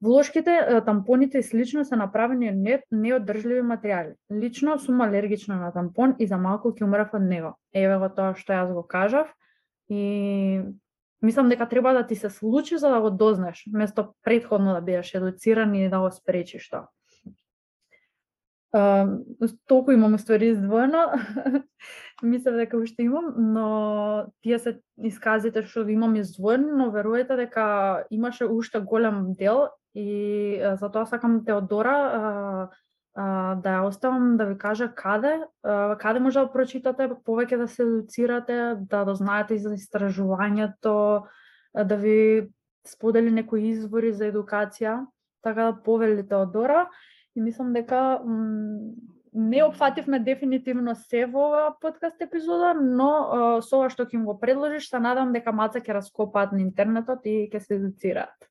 Влошките, 0.00 0.82
тампоните 0.86 1.38
и 1.38 1.42
слично 1.42 1.84
се 1.84 1.96
направени 1.98 2.52
од 2.52 2.58
не, 2.58 2.76
неодржливи 2.94 3.64
материјали. 3.66 4.14
Лично 4.30 4.76
сум 4.78 5.00
алергична 5.02 5.56
на 5.58 5.72
тампон 5.74 6.14
и 6.22 6.26
за 6.26 6.38
малку 6.38 6.70
ќе 6.70 6.86
умрев 6.86 7.14
од 7.18 7.24
него. 7.26 7.56
Еве 7.74 7.96
го 7.98 8.08
тоа 8.14 8.36
што 8.38 8.54
јас 8.54 8.70
го 8.74 8.84
кажав 8.86 9.32
и 9.90 10.62
мислам 11.22 11.48
дека 11.48 11.66
треба 11.68 11.92
да 11.92 12.06
ти 12.06 12.14
се 12.14 12.30
случи 12.30 12.78
за 12.78 12.90
да 12.94 13.00
го 13.00 13.10
дознаеш, 13.10 13.64
место 13.72 14.14
предходно 14.22 14.74
да 14.74 14.80
бидеш 14.80 15.14
едуциран 15.14 15.74
и 15.74 15.90
да 15.90 16.00
го 16.00 16.10
спречиш 16.10 16.70
тоа. 16.70 16.86
Uh, 18.74 19.24
толку 19.66 19.92
имам 19.92 20.18
ствари 20.18 20.48
издвоено. 20.52 21.08
Мислам 22.22 22.56
дека 22.56 22.76
уште 22.76 23.02
имам, 23.02 23.34
но 23.36 24.26
тие 24.42 24.58
се 24.58 24.80
исказите 25.02 25.62
што 25.62 25.88
имам 25.88 26.14
издвоено, 26.20 26.76
но 26.76 26.90
верувате 26.90 27.36
дека 27.36 28.04
имаше 28.10 28.44
уште 28.44 28.80
голем 28.80 29.32
дел 29.34 29.68
И 29.98 30.60
затоа 30.78 31.06
сакам 31.06 31.44
Теодора 31.44 31.94
а, 31.94 32.20
а, 33.18 33.54
да 33.58 33.70
ја 33.78 33.86
оставам 33.88 34.36
да 34.38 34.46
ви 34.46 34.58
каже 34.58 34.86
каде, 34.94 35.40
а, 35.62 35.96
каде 35.98 36.20
може 36.22 36.44
да 36.44 36.52
прочитате, 36.52 37.08
повеќе 37.26 37.56
да 37.58 37.66
се 37.68 37.82
едуцирате, 37.82 38.58
да 38.78 39.00
дознаете 39.08 39.58
за 39.58 39.74
истражувањето, 39.74 41.26
да 41.74 41.96
ви 41.96 42.46
сподели 42.86 43.32
некои 43.34 43.72
извори 43.72 44.12
за 44.14 44.28
едукација, 44.30 45.00
така 45.42 45.72
да 45.72 45.82
повели 45.82 46.22
Теодора. 46.22 46.86
И 47.34 47.40
мислам 47.40 47.72
дека 47.72 48.20
не 49.34 49.64
опфативме 49.64 50.20
дефинитивно 50.20 50.94
се 50.94 51.24
во 51.26 51.48
оваа 51.48 51.72
подкаст 51.80 52.22
епизода, 52.22 52.70
но 52.74 53.10
со 53.66 53.82
ова 53.82 53.90
што 53.90 54.06
ќе 54.06 54.14
им 54.14 54.30
го 54.30 54.38
предложиш, 54.38 54.90
се 54.90 55.02
надам 55.02 55.34
дека 55.34 55.52
маца 55.52 55.82
ќе 55.82 55.98
раскопаат 55.98 56.54
на 56.54 56.62
интернетот 56.62 57.26
и 57.26 57.50
ќе 57.50 57.58
се 57.66 57.80
едуцираат 57.82 58.48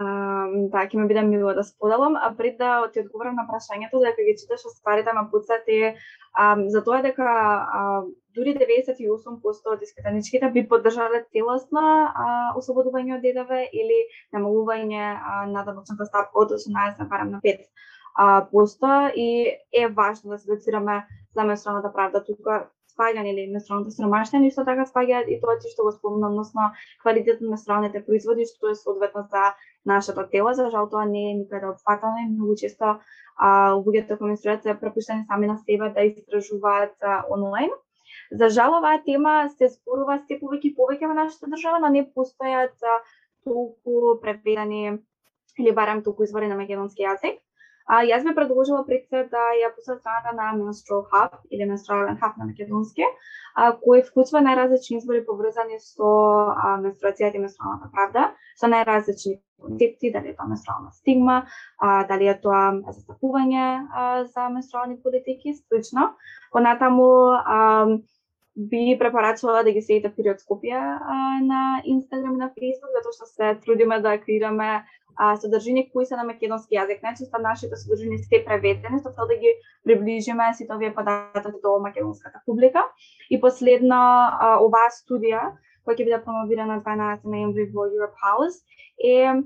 така 0.00 0.86
ќе 0.88 0.96
ми 0.96 1.08
биде 1.08 1.20
да 1.20 1.26
мило 1.26 1.52
да 1.54 1.64
споделам, 1.64 2.16
а 2.16 2.32
пред 2.36 2.56
да 2.58 2.88
ти 2.92 3.00
одговорам 3.00 3.36
на 3.36 3.44
прашањето 3.48 4.00
дека 4.00 4.24
ги 4.24 4.36
читаш 4.40 4.64
стварите 4.76 5.12
ме 5.12 5.26
пуцате 5.30 5.94
за 6.72 6.84
тоа 6.84 7.02
дека 7.02 7.26
а, 7.26 8.02
дури 8.34 8.54
98% 8.56 9.74
од 9.74 9.82
испитаничките 9.82 10.50
би 10.50 10.66
поддржале 10.68 11.24
целосно 11.32 11.84
а, 11.84 12.54
ослободување 12.56 13.18
од 13.18 13.24
ДДВ 13.26 13.62
или 13.72 14.00
намалување 14.32 15.04
на 15.52 15.64
даночната 15.64 16.06
стапка 16.08 16.44
од 16.44 16.56
18 16.56 17.08
барем 17.08 17.36
на 17.36 17.40
5 17.44 17.64
а, 18.16 18.46
посто 18.50 19.10
и 19.14 19.52
е 19.72 19.88
важно 19.88 20.30
да 20.30 20.38
се 20.38 20.54
доцираме 20.54 21.06
за 21.34 21.44
менструалната 21.44 21.92
правда. 21.92 22.24
Тука 22.24 22.70
спаѓање 22.90 23.32
или 23.32 23.46
менструалното 23.54 23.94
сромаштење, 23.94 24.50
исто 24.50 24.64
така 24.68 24.86
спаѓа 24.88 25.22
и 25.28 25.38
тоа 25.42 25.56
што 25.62 25.86
го 25.86 25.92
спомнам, 25.94 26.32
односно 26.32 26.70
квалитетот 27.02 27.44
на 27.46 27.54
менструалните 27.54 28.04
производи 28.06 28.46
што 28.50 28.70
е 28.70 28.78
соодветно 28.78 29.26
за 29.30 29.52
нашето 29.84 30.26
тело. 30.32 30.54
За 30.54 30.70
жал 30.70 30.88
тоа 30.90 31.04
не 31.04 31.30
е 31.30 31.34
никаде 31.34 31.66
опфатано 31.66 32.24
и 32.24 32.30
многу 32.30 32.56
често 32.56 32.98
а, 33.36 33.72
луѓето 33.74 34.18
кои 34.18 34.32
менструираат 34.32 34.62
се 34.62 34.78
препуштени 34.80 35.24
сами 35.28 35.46
на 35.46 35.58
себе 35.58 35.90
да 35.90 36.04
истражуваат 36.04 36.96
а, 37.02 37.24
онлайн. 37.30 37.70
За 38.30 38.48
жал 38.48 38.74
оваа 38.78 39.02
тема 39.04 39.48
се 39.56 39.68
спорува 39.68 40.18
се 40.26 40.38
повеќе 40.42 40.70
и 40.70 40.76
повеќе 40.76 41.08
во 41.10 41.14
нашата 41.14 41.50
држава, 41.50 41.78
но 41.82 41.88
не 41.88 42.04
постојат 42.06 42.76
а, 42.82 42.98
толку 43.44 44.18
преведени 44.22 44.98
или 45.58 45.72
барем 45.72 46.02
толку 46.02 46.24
извори 46.24 46.48
на 46.48 46.56
македонски 46.56 47.06
јазик. 47.06 47.40
А, 47.90 48.04
јас 48.06 48.22
би 48.22 48.34
предложила 48.34 48.84
пред 48.86 49.08
се 49.10 49.24
да 49.32 49.44
ја 49.58 49.72
посетам 49.74 49.98
страната 49.98 50.34
на 50.38 50.52
Menstrual 50.58 51.02
Hub 51.10 51.32
или 51.50 51.66
Menstrualen 51.66 52.18
Hub 52.20 52.36
на 52.38 52.46
македонски, 52.50 53.02
а, 53.54 53.72
кој 53.82 54.04
вклучува 54.06 54.42
најразлични 54.46 55.00
избори 55.00 55.24
поврзани 55.26 55.80
со 55.82 56.10
а, 56.54 56.76
менструацијата 56.84 57.40
и 57.40 57.42
менструалната 57.42 57.90
правда, 57.96 58.28
со 58.60 58.70
најразлични 58.70 59.40
концепти, 59.58 60.12
дали 60.14 60.30
е 60.30 60.36
тоа 60.36 60.46
менструална 60.52 60.92
стигма, 61.00 61.40
а, 61.78 62.04
дали 62.06 62.30
е 62.30 62.36
тоа 62.38 62.62
застапување 62.94 63.66
а, 63.66 64.06
за 64.24 64.48
менструални 64.54 65.00
политики, 65.02 65.56
слично. 65.58 66.12
Понатаму 66.54 67.10
а, 67.42 67.58
би 68.56 68.96
препорачувала 68.98 69.64
да 69.64 69.72
ги 69.72 69.82
следите 69.82 70.10
периодскопија 70.14 70.80
на 71.42 71.82
Инстаграм 71.84 72.34
и 72.34 72.42
на 72.42 72.50
Фейсбук, 72.54 72.90
затоа 72.94 73.14
што 73.18 73.26
се 73.26 73.54
трудиме 73.64 74.00
да 74.04 74.18
креираме 74.18 74.84
а, 75.16 75.36
содржини 75.36 75.90
кои 75.92 76.06
се 76.06 76.16
на 76.16 76.24
македонски 76.24 76.76
јазик. 76.76 77.02
Најчесто 77.04 77.40
нашите 77.42 77.76
содржини 77.76 78.18
се 78.18 78.42
преведени, 78.46 79.00
со 79.00 79.12
цел 79.14 79.26
да 79.30 79.36
ги 79.36 79.54
приближиме 79.84 80.52
сите 80.54 80.74
овие 80.74 80.94
податоци 80.94 81.60
до 81.62 81.78
македонската 81.78 82.42
публика. 82.46 82.84
И 83.30 83.40
последно, 83.40 83.96
а, 83.96 84.58
оваа 84.64 84.90
студија, 84.94 85.52
која 85.84 85.96
ќе 85.96 86.04
биде 86.04 86.20
промовирана 86.24 86.80
12 86.84 87.24
ноември 87.24 87.70
во 87.74 87.86
Europe 87.88 88.18
House, 88.24 88.62
е 88.98 89.42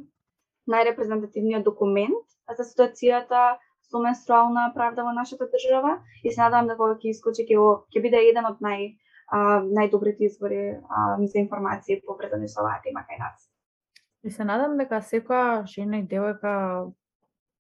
најрепрезентативниот 0.71 1.65
документ 1.65 2.25
за 2.57 2.65
ситуацијата 2.65 3.57
со 3.91 4.01
менструална 4.01 4.73
правда 4.75 5.05
во 5.05 5.13
нашата 5.13 5.47
држава 5.53 5.99
и 6.25 6.33
се 6.33 6.41
надевам 6.41 6.69
дека 6.69 6.79
кога 6.83 7.01
ќе 7.01 7.11
искочи 7.15 7.47
ќе, 7.49 7.57
ќе 7.93 8.03
биде 8.03 8.23
еден 8.31 8.49
од 8.49 8.63
нај 8.65 8.95
најдобрите 9.33 10.29
извори 10.29 10.77
а, 10.89 11.17
за 11.27 11.39
информации 11.39 12.01
поврзани 12.07 12.49
со 12.49 12.61
оваа 12.63 12.81
тема 12.85 13.05
кај 13.09 13.19
нас. 13.19 13.54
И 14.25 14.31
се 14.31 14.45
надам 14.45 14.79
дека 14.81 15.03
секоја 15.05 15.65
жена 15.69 16.01
и 16.01 16.07
девојка 16.09 16.53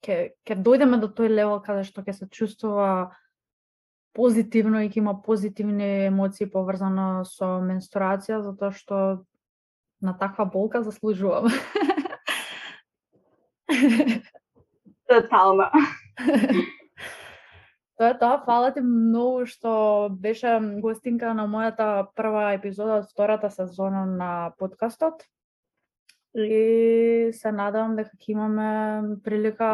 ќе 0.05 0.17
ќе 0.45 0.57
дојдеме 0.61 0.99
до 1.01 1.09
тој 1.09 1.31
левел 1.33 1.57
каде 1.65 1.83
што 1.87 2.03
ќе 2.05 2.13
се 2.13 2.27
чувствува 2.29 2.89
позитивно 4.13 4.83
и 4.85 4.89
ќе 4.89 5.01
има 5.01 5.15
позитивни 5.25 6.05
емоции 6.11 6.45
поврзано 6.51 7.25
со 7.25 7.57
менструација 7.65 8.43
затоа 8.45 8.71
што 8.77 9.01
на 10.05 10.13
таква 10.13 10.45
болка 10.45 10.83
заслужувам. 10.85 11.49
Тотално. 15.09 15.69
Тоа 17.95 18.09
е 18.11 18.17
тоа, 18.19 18.41
фала 18.43 18.73
ти 18.75 18.81
многу 18.83 19.45
што 19.47 20.09
беше 20.11 20.59
гостинка 20.83 21.31
на 21.33 21.45
мојата 21.47 22.11
прва 22.13 22.51
епизода 22.53 22.99
од 22.99 23.07
втората 23.07 23.49
сезона 23.49 24.03
на 24.05 24.51
подкастот 24.59 25.23
и 26.35 27.31
се 27.33 27.51
надевам 27.51 27.95
дека 27.95 28.17
ќе 28.19 28.31
имаме 28.35 29.15
прилика 29.23 29.69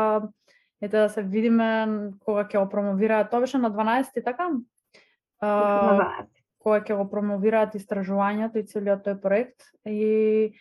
ете 0.82 0.98
да 0.98 1.10
се 1.10 1.24
видиме 1.24 2.12
кога 2.26 2.46
ќе 2.46 2.60
го 2.60 2.70
промовираат. 2.70 3.32
Тоа 3.32 3.42
беше 3.42 3.58
на 3.58 3.72
12 3.72 4.24
така? 4.26 4.50
А, 5.42 6.26
кога 6.62 6.82
ќе 6.82 6.98
го 6.98 7.08
промовираат 7.10 7.76
истражувањето 7.78 8.62
и 8.62 8.68
целиот 8.68 9.06
тој 9.06 9.22
проект 9.22 9.72
и 9.86 10.54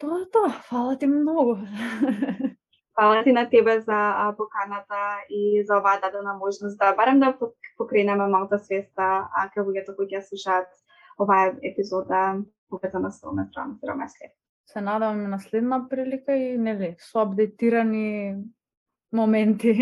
тоа 0.00 0.22
е 0.24 0.28
тоа. 0.32 0.52
Фала 0.68 0.98
ти 0.98 1.06
многу. 1.06 1.56
Фала 2.96 3.24
ти 3.24 3.32
на 3.32 3.48
тебе 3.50 3.80
за 3.80 4.32
поканата 4.38 5.26
и 5.28 5.64
за 5.66 5.78
оваа 5.78 6.00
дадена 6.00 6.36
можност 6.38 6.78
да 6.78 6.94
барем 6.94 7.20
да 7.20 7.34
покренеме 7.76 8.28
малта 8.28 8.58
свеста 8.58 9.28
а 9.28 9.48
кај 9.52 9.66
луѓето 9.66 9.96
кои 9.96 10.08
ќе 10.08 10.22
слушаат 10.24 10.70
оваа 11.18 11.52
епизода 11.62 12.40
повезана 12.70 13.10
со 13.10 13.32
менструално 13.32 13.76
сиромаштво 13.80 14.32
се 14.66 14.80
надаваме 14.80 15.28
на 15.28 15.38
следна 15.38 15.88
прилика 15.88 16.36
и 16.36 16.58
нели 16.58 16.94
со 16.98 17.22
апдейтирани 17.22 18.36
моменти 19.12 19.74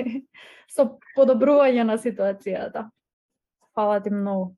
со 0.74 0.88
подобрување 1.16 1.84
на 1.88 1.98
ситуацијата. 1.98 2.88
Фала 3.74 4.00
ти 4.02 4.10
многу. 4.10 4.52